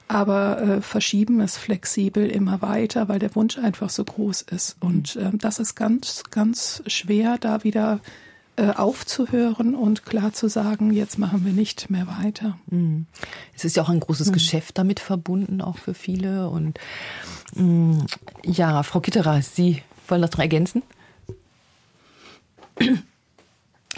[0.07, 4.76] aber äh, verschieben es flexibel immer weiter, weil der Wunsch einfach so groß ist.
[4.80, 8.01] Und äh, das ist ganz, ganz schwer, da wieder
[8.57, 12.59] äh, aufzuhören und klar zu sagen, jetzt machen wir nicht mehr weiter.
[12.70, 13.07] Mhm.
[13.57, 14.32] Es ist ja auch ein großes mhm.
[14.35, 16.49] Geschäft damit verbunden, auch für viele.
[16.51, 16.78] Und
[17.55, 18.01] mm,
[18.45, 20.82] ja, Frau Kitterer, Sie wollen das noch ergänzen?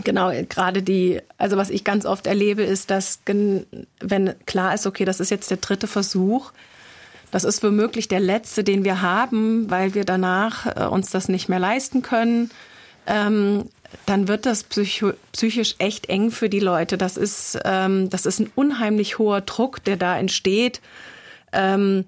[0.05, 5.07] Genau, gerade die, also was ich ganz oft erlebe, ist, dass wenn klar ist, okay,
[5.07, 6.53] das ist jetzt der dritte Versuch,
[7.31, 11.49] das ist womöglich der letzte, den wir haben, weil wir danach äh, uns das nicht
[11.49, 12.51] mehr leisten können.
[13.07, 13.69] Ähm,
[14.05, 16.99] dann wird das psychisch echt eng für die Leute.
[16.99, 20.81] Das ist, ähm, das ist ein unheimlich hoher Druck, der da entsteht.
[21.53, 22.05] Ähm,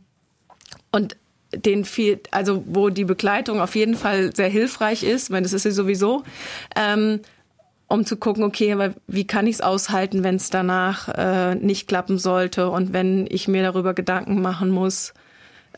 [0.92, 1.16] und
[1.54, 5.62] den viel, also wo die Begleitung auf jeden Fall sehr hilfreich ist, weil das ist
[5.62, 6.24] sie sowieso,
[6.76, 7.20] ähm,
[7.86, 11.88] um zu gucken, okay, aber wie kann ich es aushalten, wenn es danach äh, nicht
[11.88, 15.14] klappen sollte und wenn ich mir darüber Gedanken machen muss,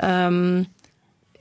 [0.01, 0.67] ähm,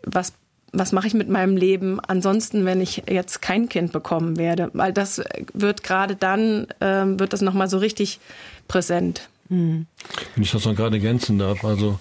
[0.03, 0.33] was
[0.71, 4.69] was mache ich mit meinem Leben ansonsten, wenn ich jetzt kein Kind bekommen werde?
[4.73, 5.21] Weil das
[5.53, 8.19] wird gerade dann, ähm, wird das nochmal so richtig
[8.67, 9.29] präsent.
[9.49, 9.87] Hm.
[10.35, 11.99] Wenn ich das noch gerade ergänzen darf, also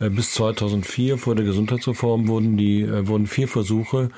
[0.00, 4.10] äh, bis 2004 vor der Gesundheitsreform wurden die äh, wurden vier Versuche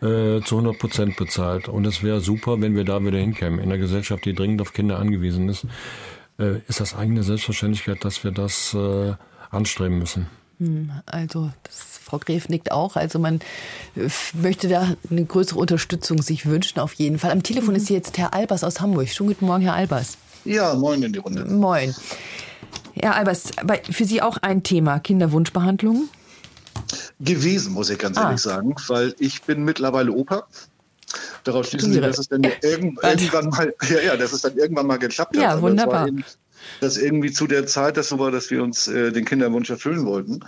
[0.00, 3.58] äh, zu 100 Prozent bezahlt und es wäre super, wenn wir da wieder hinkämen.
[3.58, 5.66] In einer Gesellschaft, die dringend auf Kinder angewiesen ist,
[6.38, 9.12] äh, ist das eigene Selbstverständlichkeit, dass wir das äh,
[9.50, 10.26] anstreben müssen.
[10.58, 12.96] Hm, also das, Frau Gref nickt auch.
[12.96, 13.40] Also man
[13.94, 17.30] äh, möchte da eine größere Unterstützung sich wünschen auf jeden Fall.
[17.30, 19.08] Am Telefon ist jetzt Herr Albers aus Hamburg.
[19.08, 20.18] Schönen guten Morgen, Herr Albers.
[20.44, 21.44] Ja, moin in die Runde.
[21.44, 21.94] Moin.
[22.94, 23.50] Herr Albers,
[23.90, 26.08] für Sie auch ein Thema Kinderwunschbehandlung?
[27.20, 28.24] Gewesen, muss ich ganz ah.
[28.24, 30.46] ehrlich sagen, weil ich bin mittlerweile Opa.
[31.44, 34.98] Darauf schließen Sie, dass es dann irgendwann mal, ja, ja, dass es dann irgendwann mal
[34.98, 35.42] geklappt hat.
[35.42, 36.08] Ja, wunderbar
[36.80, 40.04] das irgendwie zu der Zeit, das so war, dass wir uns äh, den Kinderwunsch erfüllen
[40.04, 40.40] wollten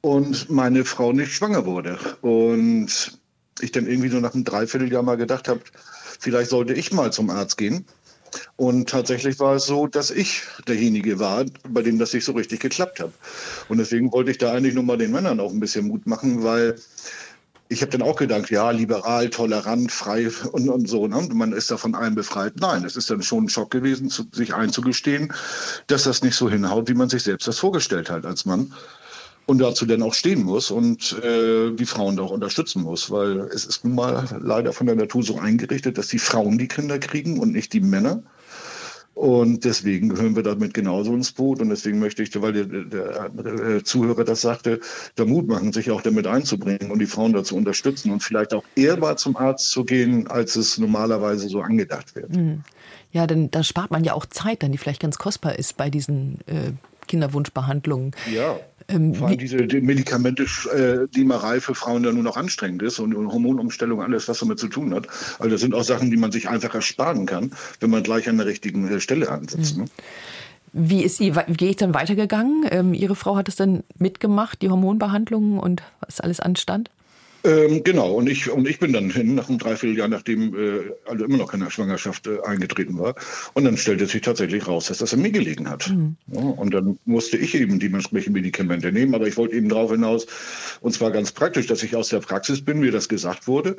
[0.00, 1.98] und meine Frau nicht schwanger wurde.
[2.20, 3.18] Und
[3.60, 5.60] ich dann irgendwie nur nach einem Dreivierteljahr mal gedacht habe,
[6.18, 7.86] vielleicht sollte ich mal zum Arzt gehen.
[8.56, 12.60] Und tatsächlich war es so, dass ich derjenige war, bei dem das nicht so richtig
[12.60, 13.12] geklappt hat.
[13.68, 16.42] Und deswegen wollte ich da eigentlich nur mal den Männern auch ein bisschen Mut machen,
[16.42, 16.76] weil
[17.68, 21.06] ich habe dann auch gedacht, ja, liberal, tolerant, frei und, und so.
[21.06, 21.28] Ne?
[21.32, 22.54] Man ist da von allem befreit.
[22.60, 25.32] Nein, es ist dann schon ein Schock gewesen, zu, sich einzugestehen,
[25.86, 28.72] dass das nicht so hinhaut, wie man sich selbst das vorgestellt hat als Mann.
[29.46, 33.40] Und dazu dann auch stehen muss und äh, die Frauen da auch unterstützen muss, weil
[33.52, 36.98] es ist nun mal leider von der Natur so eingerichtet, dass die Frauen die Kinder
[36.98, 38.22] kriegen und nicht die Männer.
[39.14, 41.60] Und deswegen gehören wir damit genauso ins Boot.
[41.60, 44.80] Und deswegen möchte ich, weil der, der, der, Zuhörer das sagte,
[45.14, 48.64] da Mut machen, sich auch damit einzubringen und die Frauen dazu unterstützen und vielleicht auch
[48.74, 52.34] eher mal zum Arzt zu gehen, als es normalerweise so angedacht wird.
[52.34, 52.62] Mhm.
[53.12, 55.90] Ja, denn da spart man ja auch Zeit, dann die vielleicht ganz kostbar ist bei
[55.90, 56.72] diesen äh,
[57.06, 58.12] Kinderwunschbehandlungen.
[58.32, 58.58] Ja.
[58.88, 63.14] Ähm, Vor allem diese die Medikamente-Liemerei äh, für Frauen ja nur noch anstrengend ist und,
[63.14, 65.06] und Hormonumstellung, alles, was damit zu tun hat.
[65.38, 68.36] Also das sind auch Sachen, die man sich einfach ersparen kann, wenn man gleich an
[68.36, 69.76] der richtigen äh, Stelle ansetzt.
[69.76, 69.84] Mhm.
[69.84, 69.90] Ne?
[70.76, 72.66] Wie ist sie, wie gehe ich dann weitergegangen?
[72.70, 76.90] Ähm, Ihre Frau hat es dann mitgemacht, die Hormonbehandlungen und was alles anstand?
[77.44, 81.26] Ähm, genau, und ich, und ich bin dann hin, nach einem Dreivierteljahr, nachdem äh, also
[81.26, 83.14] immer noch keine Schwangerschaft äh, eingetreten war.
[83.52, 85.90] Und dann stellte sich tatsächlich raus, dass das an mir gelegen hat.
[85.90, 86.16] Mhm.
[86.28, 89.14] Ja, und dann musste ich eben dementsprechend Medikamente nehmen.
[89.14, 90.26] Aber ich wollte eben darauf hinaus,
[90.80, 93.76] und zwar ganz praktisch, dass ich aus der Praxis bin, mir das gesagt wurde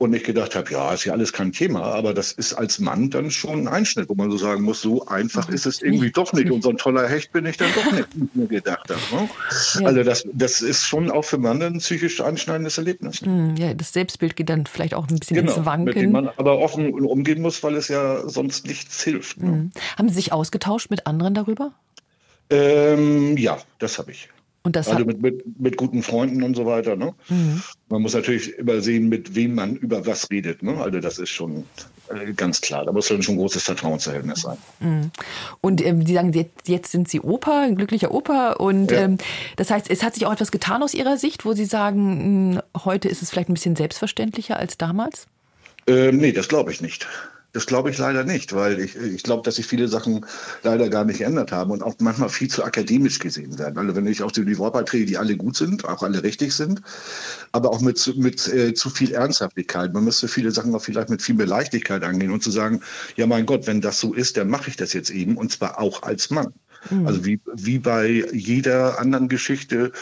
[0.00, 3.10] und ich gedacht habe, ja, ist ja alles kein Thema, aber das ist als Mann
[3.10, 6.32] dann schon ein Einschnitt, wo man so sagen muss, so einfach ist es irgendwie doch
[6.32, 6.50] nicht.
[6.50, 9.00] Und so ein toller Hecht bin ich dann doch nicht, wie ich mir gedacht habe.
[9.12, 9.28] Ne?
[9.74, 9.86] Ja.
[9.86, 12.89] Also das, das ist schon auch für Mann ein psychisch einschneidendes Erlebnis.
[13.00, 15.84] Hm, ja, das Selbstbild geht dann vielleicht auch ein bisschen genau, ins Wanken.
[15.84, 19.40] Mit dem man aber offen umgehen muss, weil es ja sonst nichts hilft.
[19.40, 19.50] Ne?
[19.50, 19.70] Mhm.
[19.96, 21.72] Haben Sie sich ausgetauscht mit anderen darüber?
[22.50, 24.28] Ähm, ja, das habe ich.
[24.62, 26.94] Und das also mit, mit, mit guten Freunden und so weiter.
[26.94, 27.14] Ne?
[27.28, 27.62] Mhm.
[27.88, 30.62] Man muss natürlich immer sehen, mit wem man über was redet.
[30.62, 30.76] Ne?
[30.76, 31.64] Also das ist schon
[32.08, 32.84] äh, ganz klar.
[32.84, 34.58] Da muss schon ein großes Vertrauensverhältnis sein.
[34.80, 35.10] Mhm.
[35.62, 38.52] Und ähm, Sie sagen, jetzt sind Sie Opa, ein glücklicher Opa.
[38.52, 39.04] Und ja.
[39.04, 39.16] ähm,
[39.56, 42.60] das heißt, es hat sich auch etwas getan aus Ihrer Sicht, wo Sie sagen, mh,
[42.60, 45.26] hm, heute ist es vielleicht ein bisschen selbstverständlicher als damals?
[45.86, 47.08] Ähm, nee, das glaube ich nicht.
[47.52, 50.24] Das glaube ich leider nicht, weil ich, ich glaube, dass sich viele Sachen
[50.62, 53.76] leider gar nicht geändert haben und auch manchmal viel zu akademisch gesehen werden.
[53.78, 56.80] Also wenn ich auch die Wortbeiträge, die alle gut sind, auch alle richtig sind,
[57.52, 59.92] aber auch mit, mit äh, zu viel Ernsthaftigkeit.
[59.92, 62.82] Man müsste viele Sachen auch vielleicht mit viel mehr Leichtigkeit angehen und zu sagen,
[63.16, 65.80] ja mein Gott, wenn das so ist, dann mache ich das jetzt eben und zwar
[65.80, 66.52] auch als Mann.
[66.88, 67.06] Mhm.
[67.06, 69.92] Also wie, wie bei jeder anderen Geschichte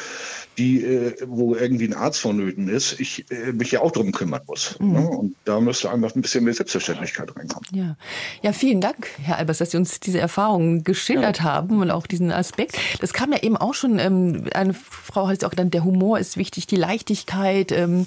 [0.58, 4.42] die, äh, wo irgendwie ein Arzt vonnöten ist, ich äh, mich ja auch darum kümmern
[4.46, 4.76] muss.
[4.80, 4.92] Mhm.
[4.92, 5.08] Ne?
[5.08, 7.68] Und da müsste einfach ein bisschen mehr Selbstverständlichkeit reinkommen.
[7.72, 7.96] Ja.
[8.42, 11.44] ja, vielen Dank, Herr Albers, dass Sie uns diese Erfahrungen geschildert ja.
[11.44, 12.76] haben und auch diesen Aspekt.
[13.00, 16.36] Das kam ja eben auch schon, ähm, eine Frau es auch genannt, der Humor ist
[16.36, 18.06] wichtig, die Leichtigkeit ähm,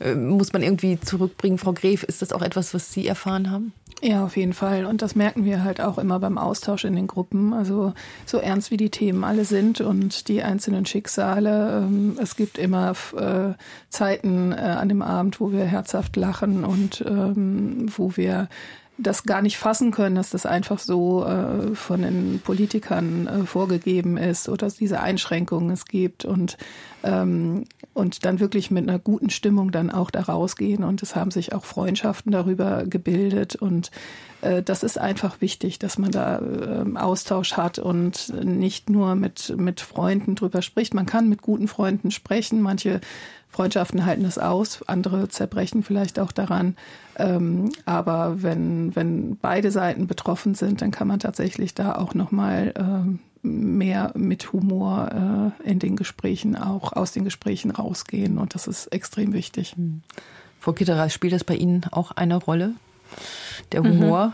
[0.00, 1.58] äh, muss man irgendwie zurückbringen.
[1.58, 3.72] Frau Gref, ist das auch etwas, was Sie erfahren haben?
[4.04, 4.84] Ja, auf jeden Fall.
[4.84, 7.52] Und das merken wir halt auch immer beim Austausch in den Gruppen.
[7.52, 7.92] Also
[8.26, 11.84] so ernst wie die Themen alle sind und die einzelnen Schicksale.
[11.84, 13.54] Ähm, es gibt immer äh,
[13.90, 18.48] Zeiten äh, an dem Abend, wo wir herzhaft lachen und ähm, wo wir
[18.98, 24.16] das gar nicht fassen können, dass das einfach so äh, von den Politikern äh, vorgegeben
[24.16, 26.58] ist oder dass diese Einschränkungen es gibt und
[27.02, 27.64] ähm,
[27.94, 31.54] und dann wirklich mit einer guten Stimmung dann auch da rausgehen und es haben sich
[31.54, 33.90] auch Freundschaften darüber gebildet und
[34.42, 39.54] äh, das ist einfach wichtig, dass man da äh, Austausch hat und nicht nur mit
[39.56, 40.92] mit Freunden drüber spricht.
[40.92, 42.60] Man kann mit guten Freunden sprechen.
[42.60, 43.00] Manche
[43.52, 46.74] Freundschaften halten das aus, andere zerbrechen vielleicht auch daran.
[47.16, 52.72] Ähm, aber wenn, wenn beide Seiten betroffen sind, dann kann man tatsächlich da auch nochmal
[52.76, 58.38] ähm, mehr mit Humor äh, in den Gesprächen, auch aus den Gesprächen rausgehen.
[58.38, 59.74] Und das ist extrem wichtig.
[59.76, 60.02] Hm.
[60.58, 62.72] Frau Kitterer, spielt das bei Ihnen auch eine Rolle?
[63.72, 64.28] Der Humor?
[64.28, 64.32] Mhm.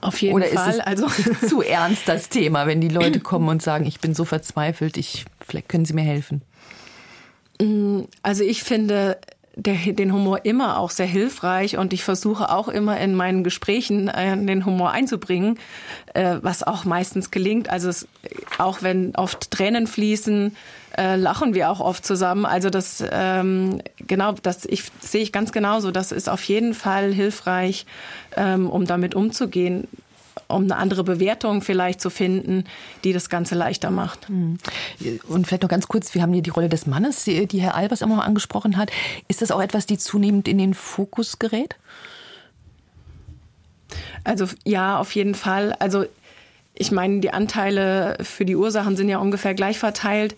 [0.00, 0.70] Auf jeden Oder Fall.
[0.70, 1.06] Ist es also
[1.46, 5.26] zu ernst das Thema, wenn die Leute kommen und sagen, ich bin so verzweifelt, ich
[5.46, 6.42] vielleicht können Sie mir helfen?
[7.64, 9.18] Mm, also ich finde
[9.56, 14.08] der, den Humor immer auch sehr hilfreich und ich versuche auch immer in meinen Gesprächen
[14.08, 15.58] äh, den Humor einzubringen,
[16.14, 17.70] äh, was auch meistens gelingt.
[17.70, 18.08] Also es,
[18.58, 20.56] auch wenn oft Tränen fließen,
[20.96, 22.46] äh, lachen wir auch oft zusammen.
[22.46, 25.90] Also das ähm, genau, das ich sehe ich ganz genauso.
[25.90, 27.86] Das ist auf jeden Fall hilfreich,
[28.36, 29.86] ähm, um damit umzugehen
[30.48, 32.64] um eine andere Bewertung vielleicht zu finden,
[33.04, 34.28] die das Ganze leichter macht.
[34.28, 34.58] Hm.
[35.28, 38.02] Und vielleicht noch ganz kurz, wir haben hier die Rolle des Mannes, die Herr Albers
[38.02, 38.90] immer mal angesprochen hat.
[39.28, 41.76] Ist das auch etwas, die zunehmend in den Fokus gerät?
[44.24, 45.74] Also ja, auf jeden Fall.
[45.78, 46.06] Also
[46.74, 50.34] ich meine, die Anteile für die Ursachen sind ja ungefähr gleich verteilt.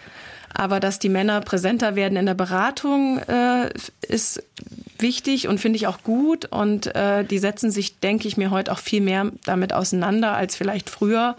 [0.54, 3.70] Aber dass die Männer präsenter werden in der Beratung, äh,
[4.02, 4.42] ist
[4.98, 6.46] wichtig und finde ich auch gut.
[6.46, 10.56] Und äh, die setzen sich, denke ich mir, heute auch viel mehr damit auseinander als
[10.56, 11.36] vielleicht früher.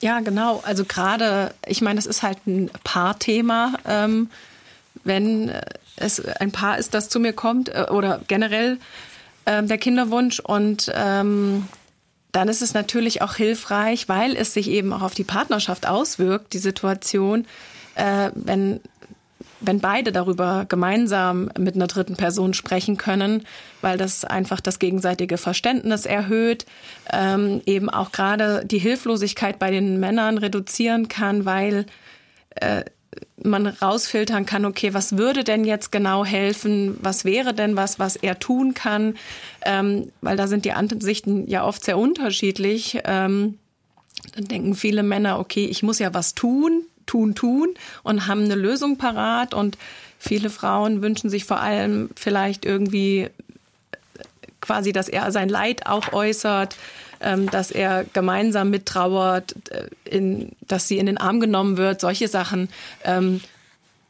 [0.00, 0.62] Ja, genau.
[0.66, 3.74] Also gerade, ich meine, das ist halt ein Paarthema.
[3.86, 4.30] Ähm,
[5.04, 5.52] wenn
[5.96, 8.78] es ein Paar ist, das zu mir kommt äh, oder generell
[9.44, 11.68] äh, der Kinderwunsch und ähm,
[12.32, 16.54] dann ist es natürlich auch hilfreich, weil es sich eben auch auf die Partnerschaft auswirkt,
[16.54, 17.46] die Situation,
[17.94, 18.80] äh, wenn
[19.62, 23.44] wenn beide darüber gemeinsam mit einer dritten Person sprechen können,
[23.80, 26.66] weil das einfach das gegenseitige Verständnis erhöht,
[27.12, 31.86] ähm, eben auch gerade die Hilflosigkeit bei den Männern reduzieren kann, weil
[32.56, 32.84] äh,
[33.42, 36.96] man rausfiltern kann, okay, was würde denn jetzt genau helfen?
[37.02, 39.16] Was wäre denn was, was er tun kann?
[39.64, 43.00] Ähm, weil da sind die Ansichten ja oft sehr unterschiedlich.
[43.04, 43.58] Ähm,
[44.34, 47.68] dann denken viele Männer, okay, ich muss ja was tun, tun, tun
[48.02, 49.54] und haben eine Lösung parat.
[49.54, 49.76] Und
[50.18, 53.28] viele Frauen wünschen sich vor allem vielleicht irgendwie
[54.60, 56.76] quasi, dass er sein Leid auch äußert,
[57.20, 62.28] ähm, dass er gemeinsam mittrauert, äh, in, dass sie in den Arm genommen wird, solche
[62.28, 62.68] Sachen.
[63.04, 63.40] Ähm,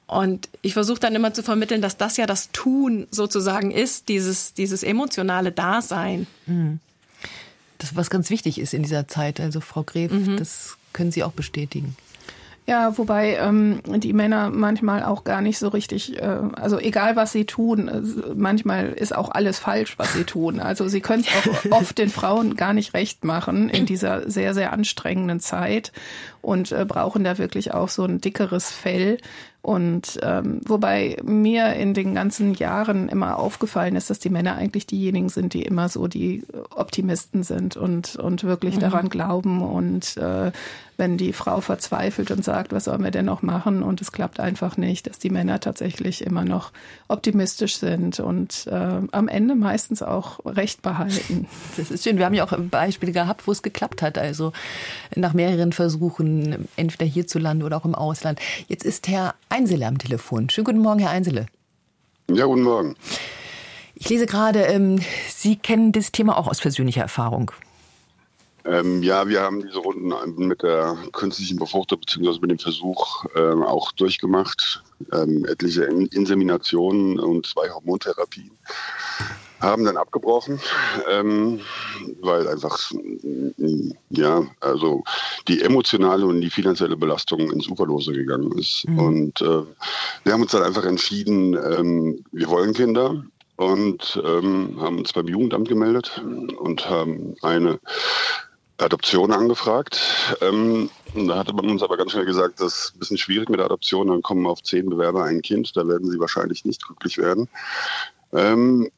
[0.06, 4.52] Und ich versuche dann immer zu vermitteln, dass das ja das Tun sozusagen ist, dieses,
[4.52, 6.26] dieses emotionale Dasein.
[6.46, 6.80] Mhm.
[7.78, 9.40] Das, was ganz wichtig ist in dieser Zeit.
[9.40, 10.36] Also Frau Gref, mhm.
[10.36, 11.96] das können Sie auch bestätigen.
[12.64, 17.32] Ja, wobei ähm, die Männer manchmal auch gar nicht so richtig, äh, also egal was
[17.32, 18.00] sie tun, äh,
[18.36, 20.60] manchmal ist auch alles falsch, was sie tun.
[20.60, 24.54] Also sie können es auch oft den Frauen gar nicht recht machen in dieser sehr,
[24.54, 25.90] sehr anstrengenden Zeit
[26.42, 29.18] und äh, brauchen da wirklich auch so ein dickeres Fell.
[29.62, 34.88] Und ähm, wobei mir in den ganzen Jahren immer aufgefallen ist, dass die Männer eigentlich
[34.88, 36.42] diejenigen sind, die immer so die
[36.74, 38.80] Optimisten sind und, und wirklich mhm.
[38.80, 40.50] daran glauben und äh,
[41.02, 44.38] wenn die Frau verzweifelt und sagt, was sollen wir denn noch machen und es klappt
[44.38, 46.70] einfach nicht, dass die Männer tatsächlich immer noch
[47.08, 51.46] optimistisch sind und äh, am Ende meistens auch Recht behalten.
[51.76, 52.18] Das ist schön.
[52.18, 54.18] Wir haben ja auch Beispiele gehabt, wo es geklappt hat.
[54.18, 54.52] Also
[55.16, 56.31] nach mehreren Versuchen,
[56.76, 58.40] entweder hierzulande oder auch im Ausland.
[58.68, 60.50] Jetzt ist Herr Einsele am Telefon.
[60.50, 61.46] Schönen guten Morgen, Herr Einsele.
[62.30, 62.96] Ja, guten Morgen.
[63.94, 67.52] Ich lese gerade, ähm, Sie kennen das Thema auch aus persönlicher Erfahrung.
[68.64, 70.12] Ähm, ja, wir haben diese Runden
[70.46, 72.38] mit der künstlichen Befruchtung bzw.
[72.40, 74.82] mit dem Versuch ähm, auch durchgemacht.
[75.12, 78.52] Ähm, etliche Inseminationen und zwei Hormontherapien.
[79.62, 80.60] Haben dann abgebrochen,
[81.08, 81.60] ähm,
[82.20, 82.78] weil einfach,
[84.10, 85.04] ja, also
[85.48, 88.86] die emotionale und die finanzielle Belastung ins Uferlose gegangen ist.
[88.88, 88.98] Mhm.
[88.98, 89.62] Und äh,
[90.24, 93.24] wir haben uns dann einfach entschieden, ähm, wir wollen Kinder
[93.56, 96.22] und ähm, haben uns beim Jugendamt gemeldet
[96.58, 97.78] und haben eine
[98.78, 100.00] Adoption angefragt.
[100.40, 103.58] Ähm, da hatte man uns aber ganz schnell gesagt, das ist ein bisschen schwierig mit
[103.58, 104.08] der Adoption.
[104.08, 105.76] Dann kommen auf zehn Bewerber ein Kind.
[105.76, 107.48] Da werden sie wahrscheinlich nicht glücklich werden.
[108.32, 108.90] Ähm,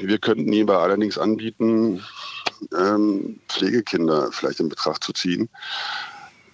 [0.00, 2.02] wir könnten aber allerdings anbieten,
[2.76, 5.48] ähm, Pflegekinder vielleicht in Betracht zu ziehen.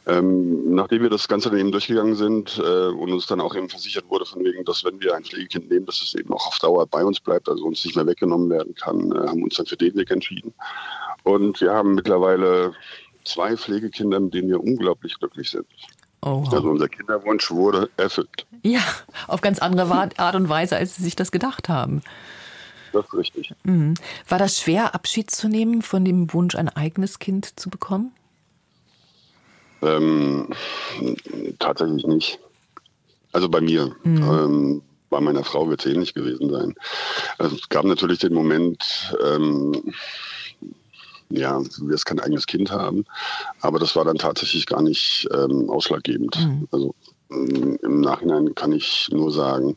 [0.08, 3.68] Ähm, nachdem wir das Ganze dann eben durchgegangen sind äh, und uns dann auch eben
[3.68, 6.58] versichert wurde, von wegen, dass wenn wir ein Pflegekind nehmen, dass es eben auch auf
[6.60, 9.66] Dauer bei uns bleibt, also uns nicht mehr weggenommen werden kann, äh, haben uns dann
[9.66, 10.54] für den Weg entschieden.
[11.24, 12.72] Und wir haben mittlerweile
[13.24, 15.66] zwei Pflegekinder, mit denen wir unglaublich glücklich sind.
[16.22, 16.44] Oh.
[16.52, 18.46] Also unser Kinderwunsch wurde erfüllt.
[18.62, 18.82] Ja,
[19.26, 22.02] auf ganz andere Art und Weise, als Sie sich das gedacht haben.
[22.96, 23.54] Das ist richtig.
[23.64, 23.94] Mhm.
[24.28, 28.12] War das schwer, Abschied zu nehmen von dem Wunsch, ein eigenes Kind zu bekommen?
[29.82, 30.48] Ähm,
[31.58, 32.38] tatsächlich nicht.
[33.32, 33.94] Also bei mir.
[34.04, 34.22] Mhm.
[34.22, 36.74] Ähm, bei meiner Frau wird es ähnlich gewesen sein.
[37.38, 38.82] Also es gab natürlich den Moment,
[39.22, 39.92] ähm,
[41.28, 43.04] ja, du wirst kein eigenes Kind haben.
[43.60, 46.36] Aber das war dann tatsächlich gar nicht ähm, ausschlaggebend.
[46.38, 46.68] Mhm.
[46.72, 46.94] Also
[47.30, 49.76] ähm, im Nachhinein kann ich nur sagen,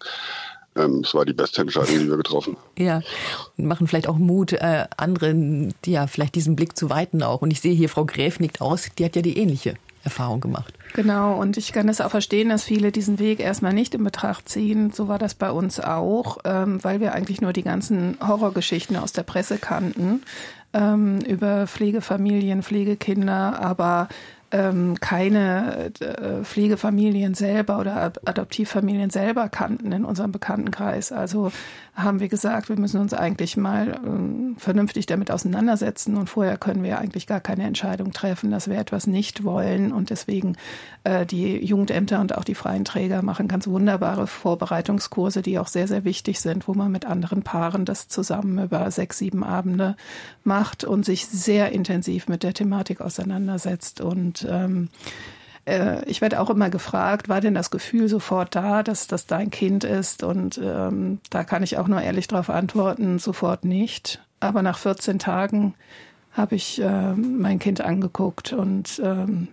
[0.80, 2.84] ähm, es war die beste Entscheidung, die wir getroffen haben.
[2.84, 3.02] Ja,
[3.58, 7.42] und machen vielleicht auch Mut, äh, anderen, die ja, vielleicht diesen Blick zu weiten auch.
[7.42, 10.74] Und ich sehe hier, Frau Gräf nickt aus, die hat ja die ähnliche Erfahrung gemacht.
[10.94, 14.50] Genau, und ich kann es auch verstehen, dass viele diesen Weg erstmal nicht in Betracht
[14.50, 14.92] ziehen.
[14.92, 19.14] So war das bei uns auch, ähm, weil wir eigentlich nur die ganzen Horrorgeschichten aus
[19.14, 20.22] der Presse kannten
[20.74, 24.08] ähm, über Pflegefamilien, Pflegekinder, aber
[24.52, 31.12] ähm, keine äh, Pflegefamilien selber oder Adoptivfamilien selber kannten in unserem Bekanntenkreis.
[31.12, 31.52] Also
[32.04, 36.84] haben wir gesagt, wir müssen uns eigentlich mal ähm, vernünftig damit auseinandersetzen und vorher können
[36.84, 39.92] wir eigentlich gar keine Entscheidung treffen, dass wir etwas nicht wollen.
[39.92, 40.56] Und deswegen
[41.04, 45.88] äh, die Jugendämter und auch die freien Träger machen ganz wunderbare Vorbereitungskurse, die auch sehr,
[45.88, 49.96] sehr wichtig sind, wo man mit anderen Paaren das zusammen über sechs, sieben Abende
[50.44, 54.02] macht und sich sehr intensiv mit der Thematik auseinandersetzt.
[54.02, 54.90] Und ähm,
[55.66, 59.52] äh, ich werde auch immer gefragt, war denn das Gefühl sofort da, dass das dein
[59.52, 60.24] Kind ist?
[60.24, 64.22] Und ähm, da kann ich auch nur ehrlich darauf antworten, sofort nicht.
[64.40, 65.74] Aber nach 14 Tagen
[66.32, 69.50] habe ich äh, mein Kind angeguckt und ähm,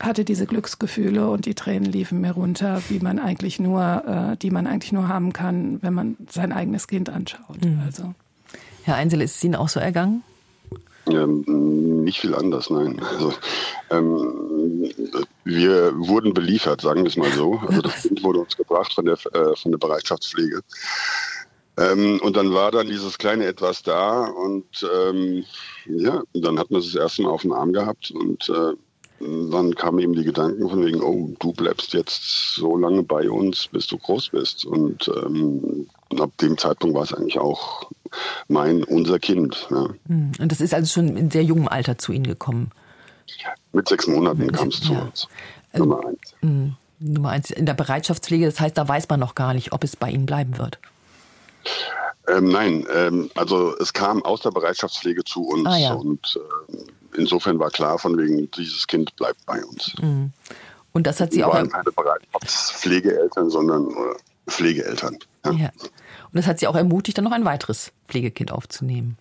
[0.00, 4.50] hatte diese Glücksgefühle und die Tränen liefen mir runter, wie man eigentlich nur, äh, die
[4.50, 7.64] man eigentlich nur haben kann, wenn man sein eigenes Kind anschaut.
[7.64, 7.80] Mhm.
[7.84, 8.14] Also.
[8.84, 10.22] Herr Einsel, ist es Ihnen auch so ergangen?
[11.08, 13.00] Ähm, nicht viel anders, nein.
[13.00, 13.32] Also,
[13.90, 14.55] ähm,
[15.46, 17.60] wir wurden beliefert, sagen wir es mal so.
[17.66, 20.60] Also das Kind wurde uns gebracht von der, äh, von der Bereitschaftspflege.
[21.78, 25.44] Ähm, und dann war dann dieses kleine Etwas da und ähm,
[25.86, 28.72] ja, dann hat man es das erste Mal auf dem Arm gehabt und äh,
[29.20, 33.68] dann kamen eben die Gedanken von wegen, oh, du bleibst jetzt so lange bei uns,
[33.68, 34.66] bis du groß bist.
[34.66, 35.86] Und ähm,
[36.18, 37.90] ab dem Zeitpunkt war es eigentlich auch
[38.48, 39.68] mein, unser Kind.
[39.70, 39.88] Ja.
[40.06, 42.72] Hm, und das ist also schon in sehr jungem Alter zu Ihnen gekommen?
[43.72, 45.02] Mit sechs Monaten kam es zu ja.
[45.02, 45.28] uns.
[45.74, 46.34] Nummer eins.
[46.40, 47.50] Hm, Nummer eins.
[47.50, 50.26] In der Bereitschaftspflege, das heißt, da weiß man noch gar nicht, ob es bei Ihnen
[50.26, 50.78] bleiben wird.
[52.28, 55.92] Ähm, nein, ähm, also es kam aus der Bereitschaftspflege zu uns ah, ja.
[55.94, 56.38] und
[56.70, 56.76] äh,
[57.16, 59.94] insofern war klar, von wegen, dieses Kind bleibt bei uns.
[60.00, 60.32] Mhm.
[60.92, 61.52] Und das hat sie auch.
[61.52, 65.18] waren keine Bereitschaftspflegeeltern, sondern äh, Pflegeeltern.
[65.44, 65.52] Ja.
[65.52, 65.70] ja.
[65.78, 69.18] Und das hat sie auch ermutigt, dann noch ein weiteres Pflegekind aufzunehmen.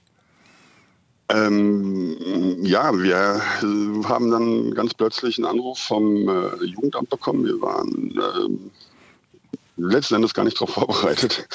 [1.29, 7.45] Ähm, ja, wir äh, haben dann ganz plötzlich einen Anruf vom äh, Jugendamt bekommen.
[7.45, 11.47] Wir waren äh, letzten Endes gar nicht darauf vorbereitet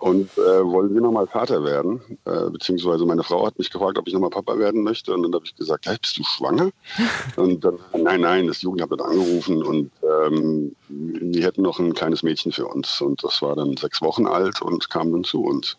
[0.00, 2.00] und äh, wollen Sie nochmal Vater werden?
[2.24, 5.12] Äh, beziehungsweise meine Frau hat mich gefragt, ob ich nochmal Papa werden möchte.
[5.12, 6.70] Und dann habe ich gesagt, hey, bist du schwanger?
[7.36, 12.22] und dann, nein, nein, das Jugendamt hat angerufen und ähm, die hätten noch ein kleines
[12.22, 13.00] Mädchen für uns.
[13.02, 15.76] Und das war dann sechs Wochen alt und kam dann zu uns.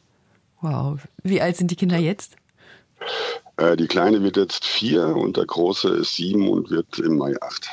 [0.62, 1.00] Wow.
[1.24, 2.36] Wie alt sind die Kinder jetzt?
[3.58, 7.36] Äh, die Kleine wird jetzt vier und der Große ist sieben und wird im Mai
[7.42, 7.70] acht.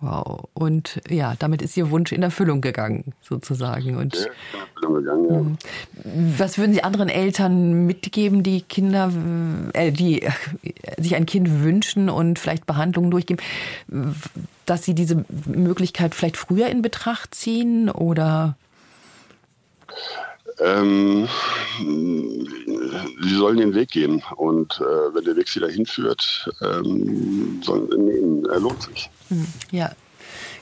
[0.00, 0.48] Wow.
[0.54, 3.96] Und ja, damit ist Ihr Wunsch in Erfüllung gegangen, sozusagen.
[3.96, 5.58] Und ja, in Erfüllung gegangen,
[6.04, 6.04] ja.
[6.04, 6.34] Mhm.
[6.38, 9.12] Was würden Sie anderen Eltern mitgeben, die Kinder,
[9.72, 10.30] äh, die äh,
[10.98, 13.42] sich ein Kind wünschen und vielleicht Behandlungen durchgeben,
[14.66, 18.56] dass sie diese Möglichkeit vielleicht früher in Betracht ziehen oder?
[20.60, 21.28] Ähm,
[21.78, 27.88] sie sollen den Weg gehen und äh, wenn der Weg sie dahin führt, ähm, sollen
[27.90, 28.46] sie nehmen.
[28.46, 29.10] Er lohnt sich.
[29.28, 29.90] Hm, ja,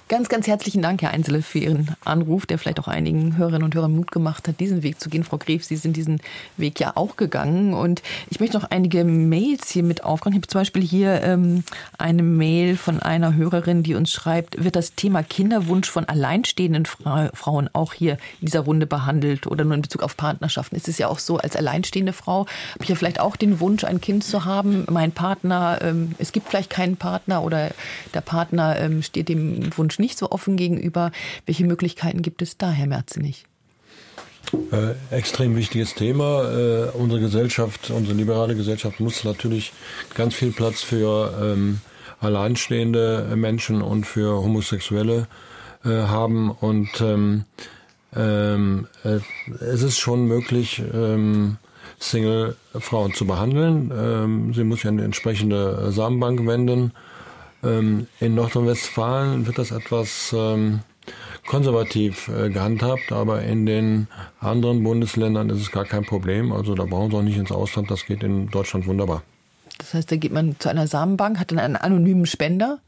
[0.09, 3.74] Ganz, ganz herzlichen Dank, Herr Einzele, für Ihren Anruf, der vielleicht auch einigen Hörerinnen und
[3.74, 5.24] Hörern Mut gemacht hat, diesen Weg zu gehen.
[5.24, 6.20] Frau Gref, Sie sind diesen
[6.57, 7.74] Weg ja auch gegangen.
[7.74, 10.34] Und ich möchte noch einige Mails hier mit aufgreifen.
[10.34, 11.64] Ich habe zum Beispiel hier ähm,
[11.98, 17.30] eine Mail von einer Hörerin, die uns schreibt, wird das Thema Kinderwunsch von alleinstehenden Fra
[17.34, 20.76] Frauen auch hier in dieser Runde behandelt oder nur in Bezug auf Partnerschaften?
[20.76, 23.82] Ist es ja auch so, als alleinstehende Frau habe ich ja vielleicht auch den Wunsch,
[23.82, 24.86] ein Kind zu haben.
[24.88, 27.72] Mein Partner, ähm, es gibt vielleicht keinen Partner oder
[28.14, 31.12] der Partner ähm, steht dem Wunsch nicht so offen gegenüber.
[31.44, 33.47] Welche Möglichkeiten gibt es da, Herr Merzenich?
[34.70, 36.44] Äh, extrem wichtiges Thema.
[36.44, 39.72] Äh, unsere Gesellschaft, unsere liberale Gesellschaft muss natürlich
[40.14, 41.80] ganz viel Platz für ähm,
[42.20, 45.26] alleinstehende Menschen und für Homosexuelle
[45.84, 46.51] äh, haben.
[46.51, 47.44] Und ähm,
[48.14, 49.18] ähm, äh,
[49.61, 51.57] es ist schon möglich, ähm,
[51.99, 53.92] Single-Frauen zu behandeln.
[53.97, 56.92] Ähm, sie muss ja eine entsprechende Samenbank wenden
[57.67, 60.81] ähm, in Nordrhein-Westfalen wird das etwas ähm,
[61.47, 64.09] konservativ äh, gehandhabt, aber in den
[64.41, 66.53] anderen Bundesländern ist es gar kein Problem.
[66.53, 69.23] Also da brauchen Sie auch nicht ins Ausland, das geht in Deutschland wunderbar.
[69.79, 72.81] Das heißt, da geht man zu einer Samenbank, hat dann einen anonymen Spender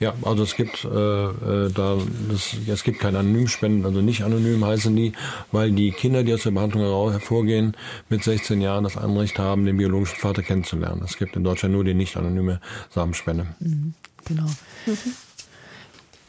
[0.00, 1.98] ja, also es gibt äh, äh, da
[2.30, 5.12] das, es gibt keine anonymen Spenden, also nicht anonym heißen die,
[5.52, 7.76] weil die Kinder, die aus der Behandlung hervorgehen,
[8.08, 11.02] mit 16 Jahren das Anrecht haben, den biologischen Vater kennenzulernen.
[11.04, 12.60] Es gibt in Deutschland nur die nicht anonyme
[12.90, 13.46] Samenspende.
[13.60, 14.46] Mhm, genau.
[14.86, 14.96] Mhm.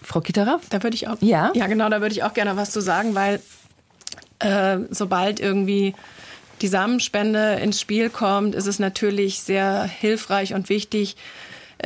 [0.02, 0.60] Frau Kitterer?
[0.70, 1.18] Da würde ich auch.
[1.22, 1.52] Ja.
[1.54, 3.41] Ja, genau, da würde ich auch gerne was zu sagen, weil
[4.39, 5.93] äh, sobald irgendwie
[6.62, 11.16] die Samenspende ins Spiel kommt, ist es natürlich sehr hilfreich und wichtig,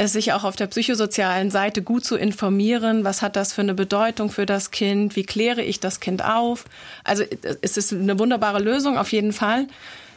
[0.05, 3.03] sich auch auf der psychosozialen Seite gut zu informieren.
[3.03, 5.15] Was hat das für eine Bedeutung für das Kind?
[5.15, 6.65] Wie kläre ich das Kind auf?
[7.03, 7.23] Also
[7.61, 9.67] es ist eine wunderbare Lösung auf jeden Fall.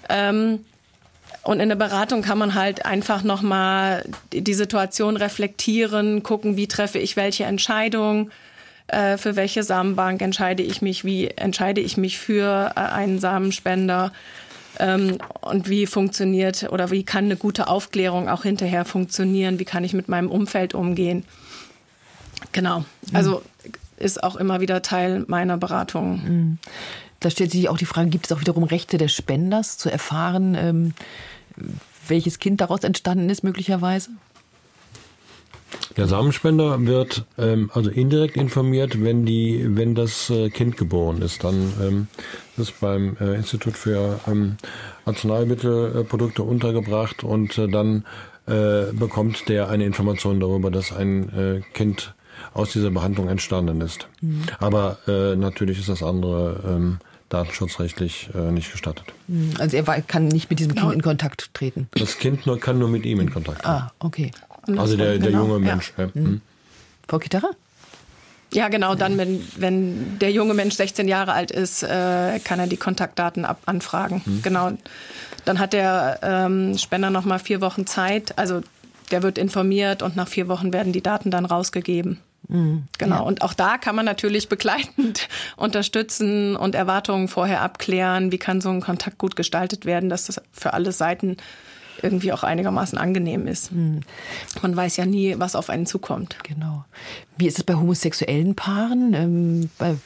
[0.08, 0.64] Ähm,
[1.42, 6.98] und in der Beratung kann man halt einfach nochmal die Situation reflektieren, gucken, wie treffe
[6.98, 8.30] ich welche Entscheidung,
[8.88, 14.12] äh, für welche Samenbank entscheide ich mich, wie entscheide ich mich für äh, einen Samenspender.
[14.78, 19.58] Ähm, und wie funktioniert oder wie kann eine gute Aufklärung auch hinterher funktionieren?
[19.58, 21.24] Wie kann ich mit meinem Umfeld umgehen?
[22.52, 22.84] Genau.
[23.12, 23.42] Also
[23.96, 26.22] ist auch immer wieder Teil meiner Beratung.
[26.24, 26.58] Mhm.
[27.20, 30.54] Da stellt sich auch die Frage, gibt es auch wiederum Rechte des Spenders zu erfahren,
[30.54, 30.94] ähm,
[32.08, 34.10] welches Kind daraus entstanden ist möglicherweise?
[35.96, 41.42] Der Samenspender wird ähm, also indirekt informiert, wenn die, wenn das äh, Kind geboren ist.
[41.42, 42.06] Dann ähm,
[42.58, 44.56] ist beim äh, Institut für ähm,
[45.06, 48.04] Arzneimittelprodukte untergebracht und äh, dann
[48.46, 52.14] äh, bekommt der eine Information darüber, dass ein äh, Kind
[52.52, 54.06] aus dieser Behandlung entstanden ist.
[54.20, 54.42] Mhm.
[54.58, 56.98] Aber äh, natürlich ist das andere ähm,
[57.30, 59.06] datenschutzrechtlich äh, nicht gestattet.
[59.28, 59.54] Mhm.
[59.58, 61.88] Also er kann nicht mit diesem Kind in Kontakt treten.
[61.92, 63.68] Das Kind nur kann nur mit ihm in Kontakt treten.
[63.68, 64.30] Ah, okay.
[64.78, 65.92] Also der, der genau, junge Mensch.
[65.96, 66.08] Ja.
[66.14, 66.40] Mhm.
[67.08, 67.50] Frau Kitterer?
[68.52, 72.66] Ja, genau, dann, wenn, wenn der junge Mensch 16 Jahre alt ist, äh, kann er
[72.66, 74.22] die Kontaktdaten ab anfragen.
[74.24, 74.42] Mhm.
[74.42, 74.72] Genau.
[75.44, 78.38] Dann hat der ähm, Spender noch mal vier Wochen Zeit.
[78.38, 78.62] Also
[79.10, 82.20] der wird informiert und nach vier Wochen werden die Daten dann rausgegeben.
[82.48, 82.84] Mhm.
[82.98, 83.16] Genau.
[83.16, 83.22] Ja.
[83.22, 88.32] Und auch da kann man natürlich begleitend unterstützen und Erwartungen vorher abklären.
[88.32, 91.36] Wie kann so ein Kontakt gut gestaltet werden, dass das für alle Seiten
[92.06, 93.72] irgendwie auch einigermaßen angenehm ist.
[93.72, 94.00] Mhm.
[94.62, 96.38] Man weiß ja nie, was auf einen zukommt.
[96.44, 96.84] Genau.
[97.36, 99.96] Wie ist es bei homosexuellen Paaren, ähm, bei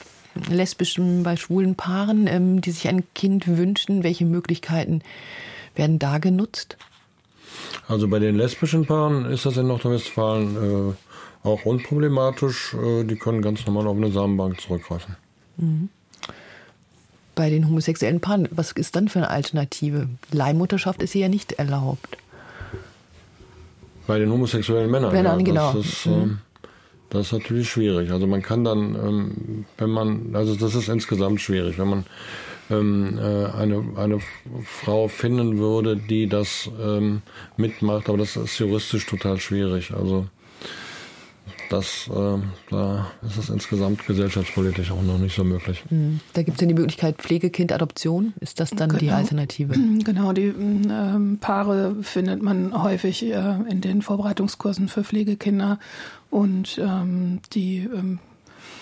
[0.49, 4.03] lesbischen, bei schwulen Paaren, ähm, die sich ein Kind wünschen?
[4.03, 5.03] Welche Möglichkeiten
[5.75, 6.77] werden da genutzt?
[7.87, 12.75] Also bei den lesbischen Paaren ist das in Nordrhein-Westfalen äh, auch unproblematisch.
[12.75, 15.17] Äh, die können ganz normal auf eine Samenbank zurückgreifen.
[15.57, 15.89] Mhm.
[17.41, 20.09] Bei den homosexuellen Paaren, was ist dann für eine Alternative?
[20.31, 22.19] Leihmutterschaft ist hier ja nicht erlaubt.
[24.07, 25.11] Bei den homosexuellen Männern.
[25.11, 25.73] Männern, ja, genau.
[25.73, 26.41] Das ist, mhm.
[27.09, 28.11] das ist natürlich schwierig.
[28.11, 32.05] Also man kann dann, ähm, wenn man, also das ist insgesamt schwierig, wenn man
[32.69, 34.19] ähm, äh, eine, eine
[34.63, 37.23] Frau finden würde, die das ähm,
[37.57, 39.95] mitmacht, aber das ist juristisch total schwierig.
[39.95, 40.27] Also
[41.71, 42.39] das, äh,
[42.71, 45.85] da ist es insgesamt gesellschaftspolitisch auch noch nicht so möglich.
[45.89, 46.21] Hm.
[46.33, 48.35] Da gibt es ja die Möglichkeit Pflegekind-Adoption.
[48.41, 49.01] Ist das dann genau.
[49.01, 49.75] die Alternative?
[50.05, 55.79] Genau, die äh, Paare findet man häufig äh, in den Vorbereitungskursen für Pflegekinder
[56.31, 58.19] und ähm, die ähm,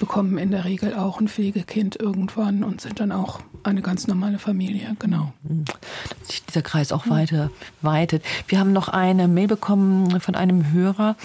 [0.00, 4.38] bekommen in der Regel auch ein Pflegekind irgendwann und sind dann auch eine ganz normale
[4.38, 5.32] Familie, genau.
[5.42, 7.50] Dass sich dieser Kreis auch weiter
[7.82, 8.22] weitet.
[8.46, 11.16] Wir haben noch eine Mail bekommen von einem Hörer,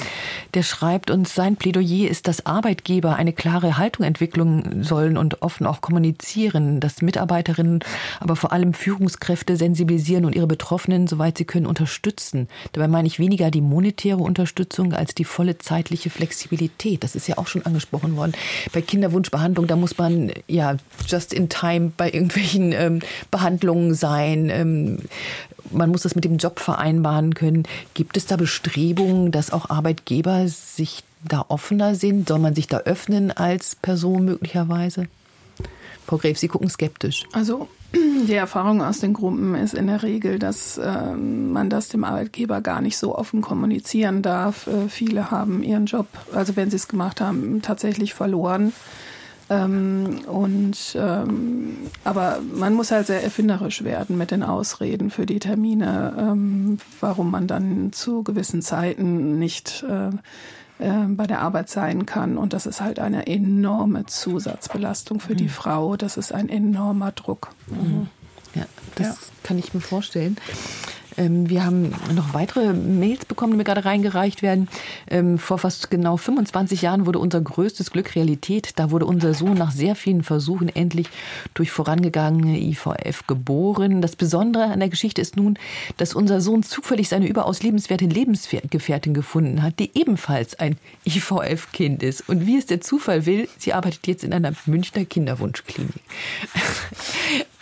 [0.54, 5.66] der schreibt uns, sein Plädoyer ist, dass Arbeitgeber eine klare Haltung entwickeln sollen und offen
[5.66, 7.80] auch kommunizieren, dass Mitarbeiterinnen,
[8.20, 12.48] aber vor allem Führungskräfte sensibilisieren und ihre Betroffenen, soweit sie können, unterstützen.
[12.74, 17.04] Dabei meine ich weniger die monetäre Unterstützung als die volle zeitliche Flexibilität.
[17.04, 18.34] Das ist ja auch schon angesprochen worden
[18.72, 20.76] bei Kinderwunschbehandlung, da muss man ja
[21.08, 23.00] just in time bei irgendwelchen ähm,
[23.32, 24.50] Behandlungen sein.
[24.50, 25.00] Ähm,
[25.72, 27.64] man muss das mit dem Job vereinbaren können.
[27.94, 32.28] Gibt es da Bestrebungen, dass auch Arbeitgeber sich da offener sind?
[32.28, 35.08] Soll man sich da öffnen als Person möglicherweise?
[36.06, 37.24] Frau Gref, Sie gucken skeptisch.
[37.32, 37.70] Also
[38.28, 42.62] die Erfahrung aus den Gruppen ist in der Regel, dass äh, man das dem Arbeitgeber
[42.62, 44.68] gar nicht so offen kommunizieren darf.
[44.68, 48.74] Äh, viele haben ihren Job, also wenn sie es gemacht haben, tatsächlich verloren.
[49.50, 55.40] Ähm, und ähm, aber man muss halt sehr erfinderisch werden mit den Ausreden für die
[55.40, 60.10] Termine, ähm, warum man dann zu gewissen Zeiten nicht äh,
[60.80, 62.38] äh, bei der Arbeit sein kann.
[62.38, 65.38] Und das ist halt eine enorme Zusatzbelastung für mhm.
[65.38, 65.98] die Frau.
[65.98, 67.50] Das ist ein enormer Druck.
[67.68, 68.08] Mhm.
[68.56, 68.66] Ja,
[68.96, 69.16] das ja.
[69.44, 70.38] kann ich mir vorstellen.
[71.18, 74.68] Ähm, wir haben noch weitere Mails bekommen, die mir gerade reingereicht werden.
[75.10, 78.72] Ähm, vor fast genau 25 Jahren wurde unser größtes Glück Realität.
[78.76, 81.08] Da wurde unser Sohn nach sehr vielen Versuchen endlich
[81.54, 84.02] durch vorangegangene IVF geboren.
[84.02, 85.58] Das Besondere an der Geschichte ist nun,
[85.98, 92.28] dass unser Sohn zufällig seine überaus lebenswerte Lebensgefährtin gefunden hat, die ebenfalls ein IVF-Kind ist.
[92.28, 95.94] Und wie es der Zufall will, sie arbeitet jetzt in einer Münchner Kinderwunschklinik.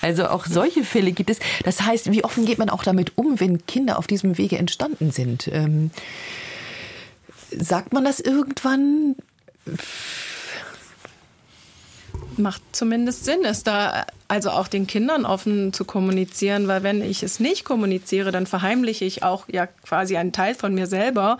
[0.02, 1.40] Also auch solche Fälle gibt es.
[1.64, 5.12] Das heißt, wie offen geht man auch damit um, wenn Kinder auf diesem Wege entstanden
[5.12, 5.48] sind?
[5.48, 5.92] Ähm,
[7.52, 9.16] sagt man das irgendwann?
[12.38, 17.24] Macht zumindest Sinn, es da also auch den Kindern offen zu kommunizieren, weil wenn ich
[17.24, 21.38] es nicht kommuniziere, dann verheimliche ich auch ja quasi einen Teil von mir selber,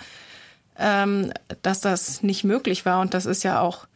[0.78, 1.32] ähm,
[1.62, 3.00] dass das nicht möglich war.
[3.02, 3.88] Und das ist ja auch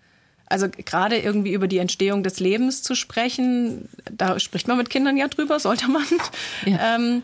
[0.55, 5.17] also gerade irgendwie über die Entstehung des Lebens zu sprechen, da spricht man mit Kindern
[5.17, 6.05] ja drüber, sollte man.
[6.65, 6.95] Ja.
[6.95, 7.23] Ähm,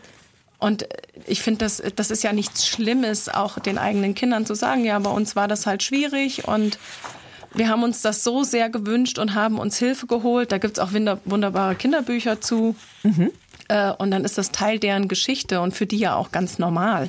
[0.58, 0.86] und
[1.26, 4.98] ich finde, das, das ist ja nichts Schlimmes, auch den eigenen Kindern zu sagen, ja,
[4.98, 6.78] bei uns war das halt schwierig und
[7.54, 10.52] wir haben uns das so sehr gewünscht und haben uns Hilfe geholt.
[10.52, 12.76] Da gibt es auch wunderbare Kinderbücher zu.
[13.02, 13.30] Mhm.
[13.68, 17.08] Äh, und dann ist das Teil deren Geschichte und für die ja auch ganz normal.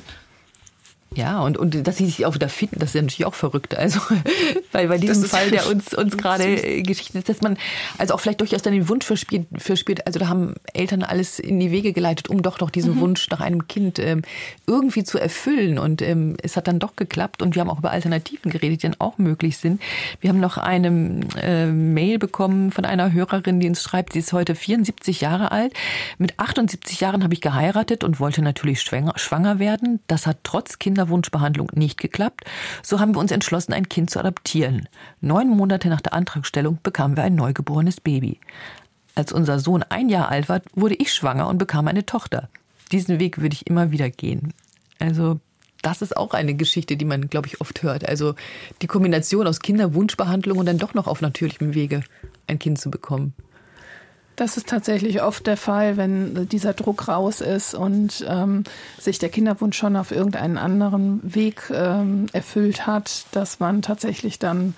[1.14, 3.76] Ja, und, und dass sie sich auch wieder finden, das ist ja natürlich auch verrückt.
[3.76, 4.00] Also,
[4.72, 7.56] weil bei diesem Fall, der uns, uns gerade Geschichte ist, dass man
[7.98, 11.60] also auch vielleicht durchaus dann den Wunsch verspielt, verspielt, also da haben Eltern alles in
[11.60, 13.00] die Wege geleitet, um doch doch diesen mhm.
[13.00, 14.22] Wunsch nach einem Kind ähm,
[14.66, 15.78] irgendwie zu erfüllen.
[15.78, 18.88] Und ähm, es hat dann doch geklappt und wir haben auch über Alternativen geredet, die
[18.88, 19.80] dann auch möglich sind.
[20.20, 24.32] Wir haben noch eine äh, Mail bekommen von einer Hörerin, die uns schreibt, sie ist
[24.32, 25.72] heute 74 Jahre alt.
[26.18, 30.00] Mit 78 Jahren habe ich geheiratet und wollte natürlich schwanger, schwanger werden.
[30.06, 32.44] Das hat trotz Kinder Kinderwunschbehandlung nicht geklappt,
[32.82, 34.88] so haben wir uns entschlossen, ein Kind zu adoptieren.
[35.20, 38.40] Neun Monate nach der Antragstellung bekamen wir ein neugeborenes Baby.
[39.14, 42.48] Als unser Sohn ein Jahr alt war, wurde ich schwanger und bekam eine Tochter.
[42.90, 44.52] Diesen Weg würde ich immer wieder gehen.
[44.98, 45.40] Also
[45.82, 48.08] das ist auch eine Geschichte, die man, glaube ich, oft hört.
[48.08, 48.34] Also
[48.82, 52.02] die Kombination aus Kinderwunschbehandlung und dann doch noch auf natürlichem Wege
[52.46, 53.34] ein Kind zu bekommen.
[54.36, 58.64] Das ist tatsächlich oft der Fall, wenn dieser Druck raus ist und ähm,
[58.98, 64.74] sich der Kinderwunsch schon auf irgendeinen anderen Weg ähm, erfüllt hat, dass man tatsächlich dann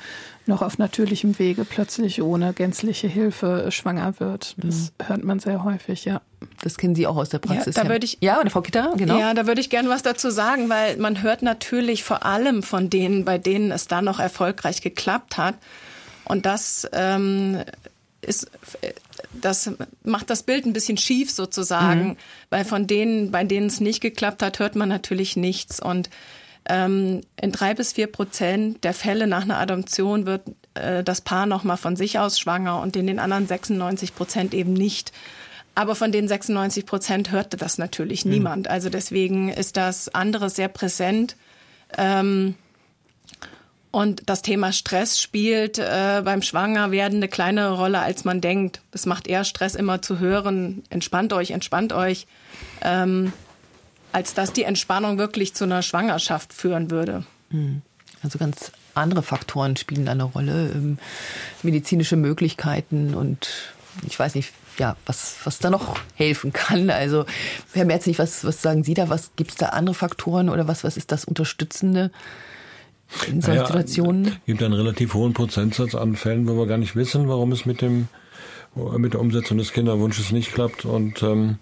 [0.46, 4.54] noch auf natürlichem Wege plötzlich ohne gänzliche Hilfe schwanger wird.
[4.58, 5.08] Das mhm.
[5.08, 6.20] hört man sehr häufig, ja.
[6.62, 7.76] Das kennen Sie auch aus der Praxis.
[7.76, 9.18] Ja, da würde ich, ja, Frau Kitter, genau.
[9.18, 12.90] Ja, da würde ich gerne was dazu sagen, weil man hört natürlich vor allem von
[12.90, 15.54] denen, bei denen es dann noch erfolgreich geklappt hat.
[16.24, 17.62] Und das ähm,
[18.20, 18.50] ist
[19.40, 19.70] das
[20.02, 22.16] macht das Bild ein bisschen schief sozusagen, mhm.
[22.50, 25.80] weil von denen, bei denen es nicht geklappt hat, hört man natürlich nichts.
[25.80, 26.10] Und
[26.68, 30.42] ähm, in drei bis vier Prozent der Fälle nach einer Adoption wird
[30.74, 34.72] äh, das Paar nochmal von sich aus schwanger und in den anderen 96 Prozent eben
[34.72, 35.12] nicht.
[35.74, 38.32] Aber von den 96 Prozent hörte das natürlich mhm.
[38.32, 38.68] niemand.
[38.68, 41.36] Also deswegen ist das andere sehr präsent.
[41.96, 42.54] Ähm,
[43.96, 48.82] und das Thema Stress spielt äh, beim Schwangerwerden eine kleinere Rolle, als man denkt.
[48.92, 52.26] Es macht eher Stress, immer zu hören, entspannt euch, entspannt euch,
[52.82, 53.32] ähm,
[54.12, 57.24] als dass die Entspannung wirklich zu einer Schwangerschaft führen würde.
[57.48, 57.80] Hm.
[58.22, 60.98] Also ganz andere Faktoren spielen eine Rolle, ähm,
[61.62, 63.48] medizinische Möglichkeiten und
[64.06, 66.90] ich weiß nicht, ja, was, was da noch helfen kann.
[66.90, 67.24] Also,
[67.72, 69.08] Herr Merzig, was, was sagen Sie da?
[69.08, 72.10] Was gibt es da andere Faktoren oder was, was ist das Unterstützende
[73.26, 74.26] in solchen naja, Situationen?
[74.26, 77.66] Es gibt einen relativ hohen Prozentsatz an Fällen, wo wir gar nicht wissen, warum es
[77.66, 78.08] mit dem
[78.98, 80.84] mit der Umsetzung des Kinderwunsches nicht klappt.
[80.84, 81.56] Und ähm,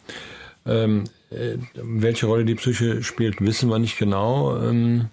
[0.66, 4.58] ähm, äh, welche Rolle die Psyche spielt, wissen wir nicht genau.
[4.60, 5.06] Ähm,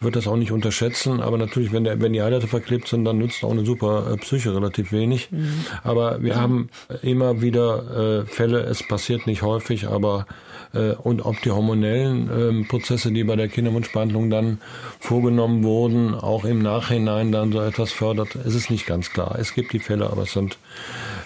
[0.00, 3.16] wird das auch nicht unterschätzen, aber natürlich, wenn, der, wenn die Eileiter verklebt sind, dann
[3.18, 5.30] nützt auch eine super äh, Psyche relativ wenig.
[5.30, 5.64] Mhm.
[5.82, 6.40] Aber wir ja.
[6.40, 6.68] haben
[7.02, 10.53] immer wieder äh, Fälle, es passiert nicht häufig, aber äh,
[11.02, 14.60] und ob die hormonellen äh, Prozesse, die bei der Kinderwunschbehandlung dann
[14.98, 19.36] vorgenommen wurden, auch im Nachhinein dann so etwas fördert, ist es nicht ganz klar.
[19.38, 20.58] Es gibt die Fälle, aber es sind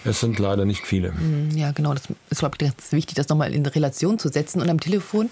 [0.04, 1.12] es sind leider nicht viele.
[1.12, 1.92] Mhm, ja, genau.
[1.92, 4.60] Das ist überhaupt ganz wichtig, das nochmal in Relation zu setzen.
[4.60, 5.30] Und am Telefon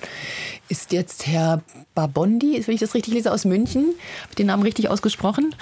[0.68, 1.62] ist jetzt Herr
[1.94, 3.84] Babondi, wenn ich das richtig lese, aus München.
[4.22, 5.54] Habe ich den Namen richtig ausgesprochen?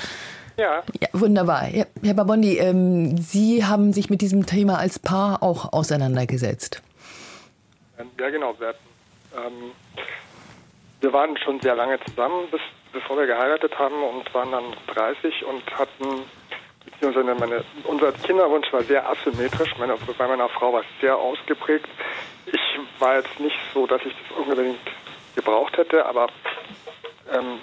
[0.57, 0.83] Ja.
[1.01, 1.63] ja wunderbar.
[1.63, 6.81] Herr Babondi, ähm, Sie haben sich mit diesem Thema als Paar auch auseinandergesetzt.
[8.19, 8.55] Ja, genau.
[8.59, 8.75] Wir,
[9.37, 9.73] ähm,
[11.01, 12.61] wir waren schon sehr lange zusammen, bis,
[12.93, 14.65] bevor wir geheiratet haben und waren dann
[14.95, 16.25] 30 und hatten
[16.85, 19.77] beziehungsweise meine, unser Kinderwunsch war sehr asymmetrisch.
[19.79, 21.89] Meine, bei meiner Frau war es sehr ausgeprägt.
[22.47, 22.61] Ich
[22.99, 24.79] war jetzt nicht so, dass ich das unbedingt
[25.35, 26.29] gebraucht hätte, aber
[27.33, 27.61] ähm,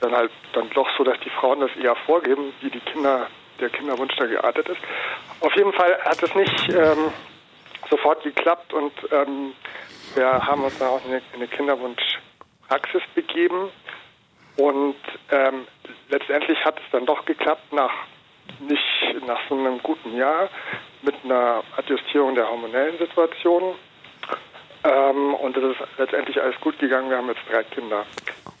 [0.00, 3.26] dann halt dann doch so, dass die Frauen das eher vorgeben, wie die Kinder,
[3.60, 4.80] der Kinderwunsch da geartet ist.
[5.40, 7.12] Auf jeden Fall hat es nicht ähm,
[7.94, 9.52] sofort geklappt und ähm,
[10.14, 13.70] wir haben uns dann auch in eine, Kinderwunschpraxis begeben
[14.56, 14.96] und
[15.30, 15.66] ähm,
[16.08, 17.92] letztendlich hat es dann doch geklappt nach
[18.60, 20.48] nicht nach so einem guten Jahr
[21.02, 23.74] mit einer Adjustierung der hormonellen Situation.
[24.84, 27.08] Ähm, und es ist letztendlich alles gut gegangen.
[27.08, 28.04] Wir haben jetzt drei Kinder.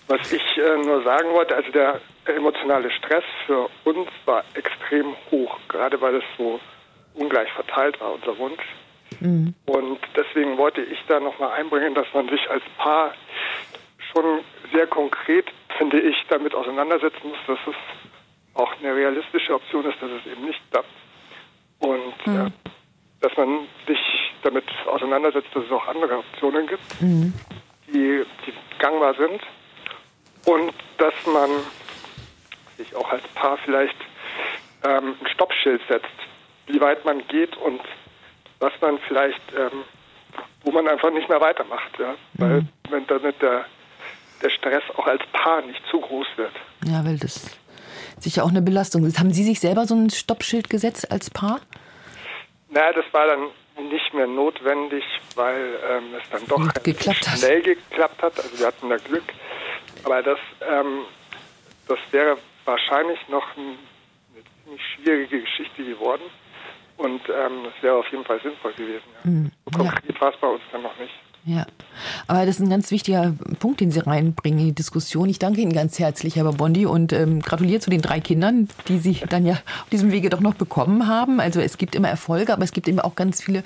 [0.08, 5.58] Was ich äh, nur sagen wollte, also der emotionale Stress für uns war extrem hoch,
[5.68, 6.60] gerade weil es so
[7.14, 8.62] ungleich verteilt war, unser Wunsch.
[9.24, 9.54] Mhm.
[9.64, 13.14] Und deswegen wollte ich da nochmal einbringen, dass man sich als Paar
[14.12, 14.40] schon
[14.72, 15.46] sehr konkret,
[15.78, 17.74] finde ich, damit auseinandersetzen muss, dass es
[18.54, 20.88] auch eine realistische Option ist, dass es eben nicht klappt.
[21.78, 22.46] Und mhm.
[22.46, 22.50] äh,
[23.20, 23.98] dass man sich
[24.42, 27.32] damit auseinandersetzt, dass es auch andere Optionen gibt, mhm.
[27.86, 29.40] die, die gangbar sind.
[30.44, 31.50] Und dass man
[32.76, 33.96] sich auch als Paar vielleicht
[34.84, 36.12] ähm, ein Stoppschild setzt,
[36.66, 37.80] wie weit man geht und
[38.60, 39.84] was man vielleicht, ähm,
[40.62, 41.98] wo man einfach nicht mehr weitermacht.
[41.98, 42.14] Ja?
[42.34, 42.68] Weil mhm.
[42.90, 43.66] wenn damit der,
[44.42, 46.52] der Stress auch als Paar nicht zu groß wird.
[46.86, 47.58] Ja, weil das
[48.18, 49.18] sicher auch eine Belastung ist.
[49.18, 51.60] Haben Sie sich selber so ein Stoppschild gesetzt als Paar?
[52.70, 57.64] Naja, das war dann nicht mehr notwendig, weil ähm, es dann doch geklappt schnell hat.
[57.64, 58.38] geklappt hat.
[58.38, 59.24] Also wir hatten da Glück.
[60.04, 60.38] Aber das,
[60.68, 61.04] ähm,
[61.88, 63.78] das wäre wahrscheinlich noch ein,
[64.32, 66.22] eine ziemlich schwierige Geschichte geworden.
[66.96, 69.04] Und ähm, das wäre auf jeden Fall sinnvoll gewesen.
[69.24, 69.30] Ja.
[69.30, 69.50] Mhm.
[69.64, 70.20] So konkret ja.
[70.20, 71.14] war es bei uns dann noch nicht.
[71.46, 71.66] Ja,
[72.26, 75.28] aber das ist ein ganz wichtiger Punkt, den Sie reinbringen in die Diskussion.
[75.28, 78.98] Ich danke Ihnen ganz herzlich, Herr Bondi, und ähm, gratuliere zu den drei Kindern, die
[78.98, 81.40] Sie dann ja auf diesem Wege doch noch bekommen haben.
[81.40, 83.62] Also es gibt immer Erfolge, aber es gibt eben auch ganz viele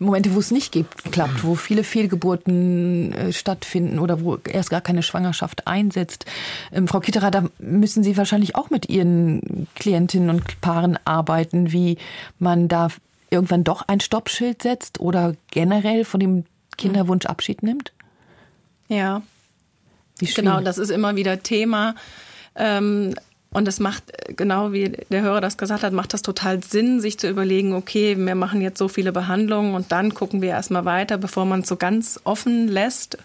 [0.00, 4.80] Momente, wo es nicht gibt, klappt, wo viele Fehlgeburten äh, stattfinden oder wo erst gar
[4.80, 6.26] keine Schwangerschaft einsetzt.
[6.72, 11.98] Ähm, Frau Kitterer, da müssen Sie wahrscheinlich auch mit Ihren Klientinnen und Paaren arbeiten, wie
[12.40, 12.88] man da
[13.30, 16.44] irgendwann doch ein Stoppschild setzt oder generell von dem
[16.76, 17.92] Kinderwunsch Abschied nimmt?
[18.88, 19.22] Ja.
[20.34, 21.94] Genau, das ist immer wieder Thema.
[22.54, 23.14] Ähm,
[23.52, 24.04] und es macht,
[24.36, 28.16] genau wie der Hörer das gesagt hat, macht das total Sinn, sich zu überlegen, okay,
[28.16, 31.68] wir machen jetzt so viele Behandlungen und dann gucken wir erstmal weiter, bevor man es
[31.68, 33.18] so ganz offen lässt.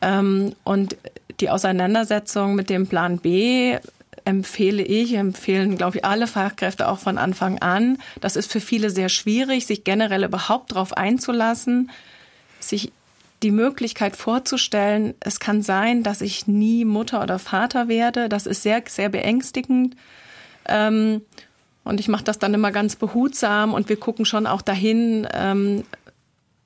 [0.00, 0.96] Ähm, und
[1.40, 3.78] die Auseinandersetzung mit dem Plan B
[4.24, 7.98] empfehle ich, empfehlen, glaube ich, alle Fachkräfte auch von Anfang an.
[8.20, 11.90] Das ist für viele sehr schwierig, sich generell überhaupt darauf einzulassen
[12.62, 12.92] sich
[13.42, 18.28] die Möglichkeit vorzustellen, es kann sein, dass ich nie Mutter oder Vater werde.
[18.28, 19.96] Das ist sehr, sehr beängstigend.
[20.66, 21.22] Ähm,
[21.84, 25.82] und ich mache das dann immer ganz behutsam und wir gucken schon auch dahin, ähm,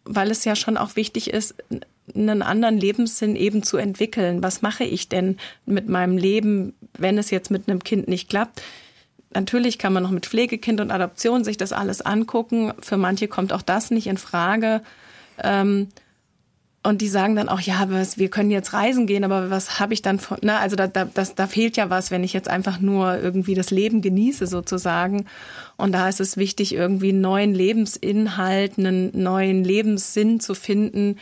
[0.04, 1.54] weil es ja schon auch wichtig ist,
[2.14, 4.42] einen anderen Lebenssinn eben zu entwickeln.
[4.42, 8.62] Was mache ich denn mit meinem Leben, wenn es jetzt mit einem Kind nicht klappt?
[9.34, 12.72] Natürlich kann man noch mit Pflegekind und Adoption sich das alles angucken.
[12.80, 14.82] Für manche kommt auch das nicht in Frage.
[15.42, 15.88] Ähm,
[16.86, 19.92] und die sagen dann auch, ja, was, wir können jetzt reisen gehen, aber was habe
[19.92, 22.48] ich dann von, na, also da, da, das, da fehlt ja was, wenn ich jetzt
[22.48, 25.26] einfach nur irgendwie das Leben genieße sozusagen.
[25.76, 31.18] Und da ist es wichtig, irgendwie einen neuen Lebensinhalt, einen neuen Lebenssinn zu finden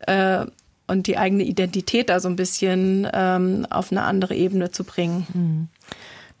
[0.00, 0.44] äh,
[0.88, 5.26] und die eigene Identität da so ein bisschen ähm, auf eine andere Ebene zu bringen.
[5.32, 5.68] Mhm.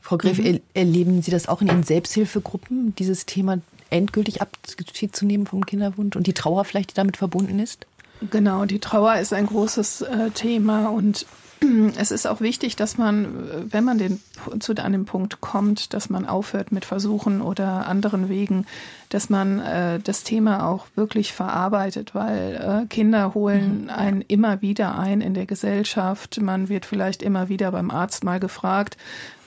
[0.02, 0.60] Frau Greff, mhm.
[0.74, 6.16] erleben Sie das auch in Ihren Selbsthilfegruppen, dieses Thema endgültig Abschied zu nehmen vom Kinderwunsch
[6.16, 7.86] und die Trauer vielleicht, die damit verbunden ist?
[8.30, 11.26] Genau, die Trauer ist ein großes äh, Thema und
[11.96, 14.20] es ist auch wichtig, dass man, wenn man den,
[14.60, 18.66] zu einem Punkt kommt, dass man aufhört mit Versuchen oder anderen Wegen,
[19.08, 23.90] dass man äh, das Thema auch wirklich verarbeitet, weil äh, Kinder holen mhm.
[23.90, 26.40] einen immer wieder ein in der Gesellschaft.
[26.40, 28.96] Man wird vielleicht immer wieder beim Arzt mal gefragt,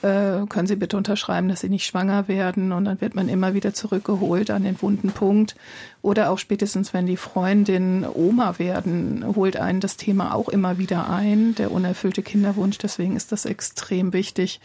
[0.01, 2.71] äh, können Sie bitte unterschreiben, dass Sie nicht schwanger werden?
[2.71, 5.55] Und dann wird man immer wieder zurückgeholt an den wunden Punkt.
[6.01, 11.09] Oder auch spätestens, wenn die Freundin Oma werden, holt einen das Thema auch immer wieder
[11.09, 12.77] ein, der unerfüllte Kinderwunsch.
[12.77, 14.59] Deswegen ist das extrem wichtig,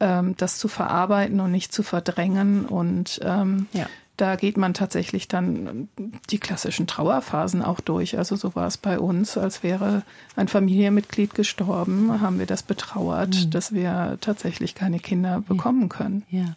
[0.00, 3.86] ähm, das zu verarbeiten und nicht zu verdrängen und ähm, ja
[4.18, 5.88] da geht man tatsächlich dann
[6.30, 8.18] die klassischen Trauerphasen auch durch.
[8.18, 10.02] Also so war es bei uns, als wäre
[10.34, 13.50] ein Familienmitglied gestorben, haben wir das betrauert, mhm.
[13.50, 16.24] dass wir tatsächlich keine Kinder bekommen können.
[16.30, 16.56] Ja.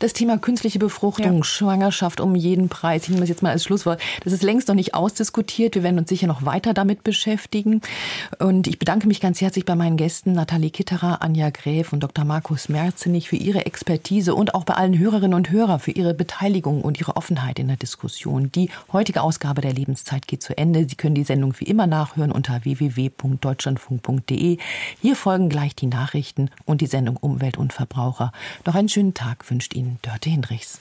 [0.00, 1.44] Das Thema künstliche Befruchtung, ja.
[1.44, 4.74] Schwangerschaft um jeden Preis, ich nehme das jetzt mal als Schlusswort, das ist längst noch
[4.74, 5.74] nicht ausdiskutiert.
[5.74, 7.80] Wir werden uns sicher noch weiter damit beschäftigen.
[8.38, 12.26] Und ich bedanke mich ganz herzlich bei meinen Gästen Nathalie Kitterer, Anja Gräf und Dr.
[12.26, 16.81] Markus Merzenich für ihre Expertise und auch bei allen Hörerinnen und Hörern für ihre Beteiligung
[16.82, 18.52] und Ihre Offenheit in der Diskussion.
[18.52, 20.88] Die heutige Ausgabe der Lebenszeit geht zu Ende.
[20.88, 24.58] Sie können die Sendung wie immer nachhören unter www.deutschlandfunk.de.
[25.00, 28.32] Hier folgen gleich die Nachrichten und die Sendung Umwelt und Verbraucher.
[28.66, 30.80] Noch einen schönen Tag wünscht Ihnen Dörte Hinrichs.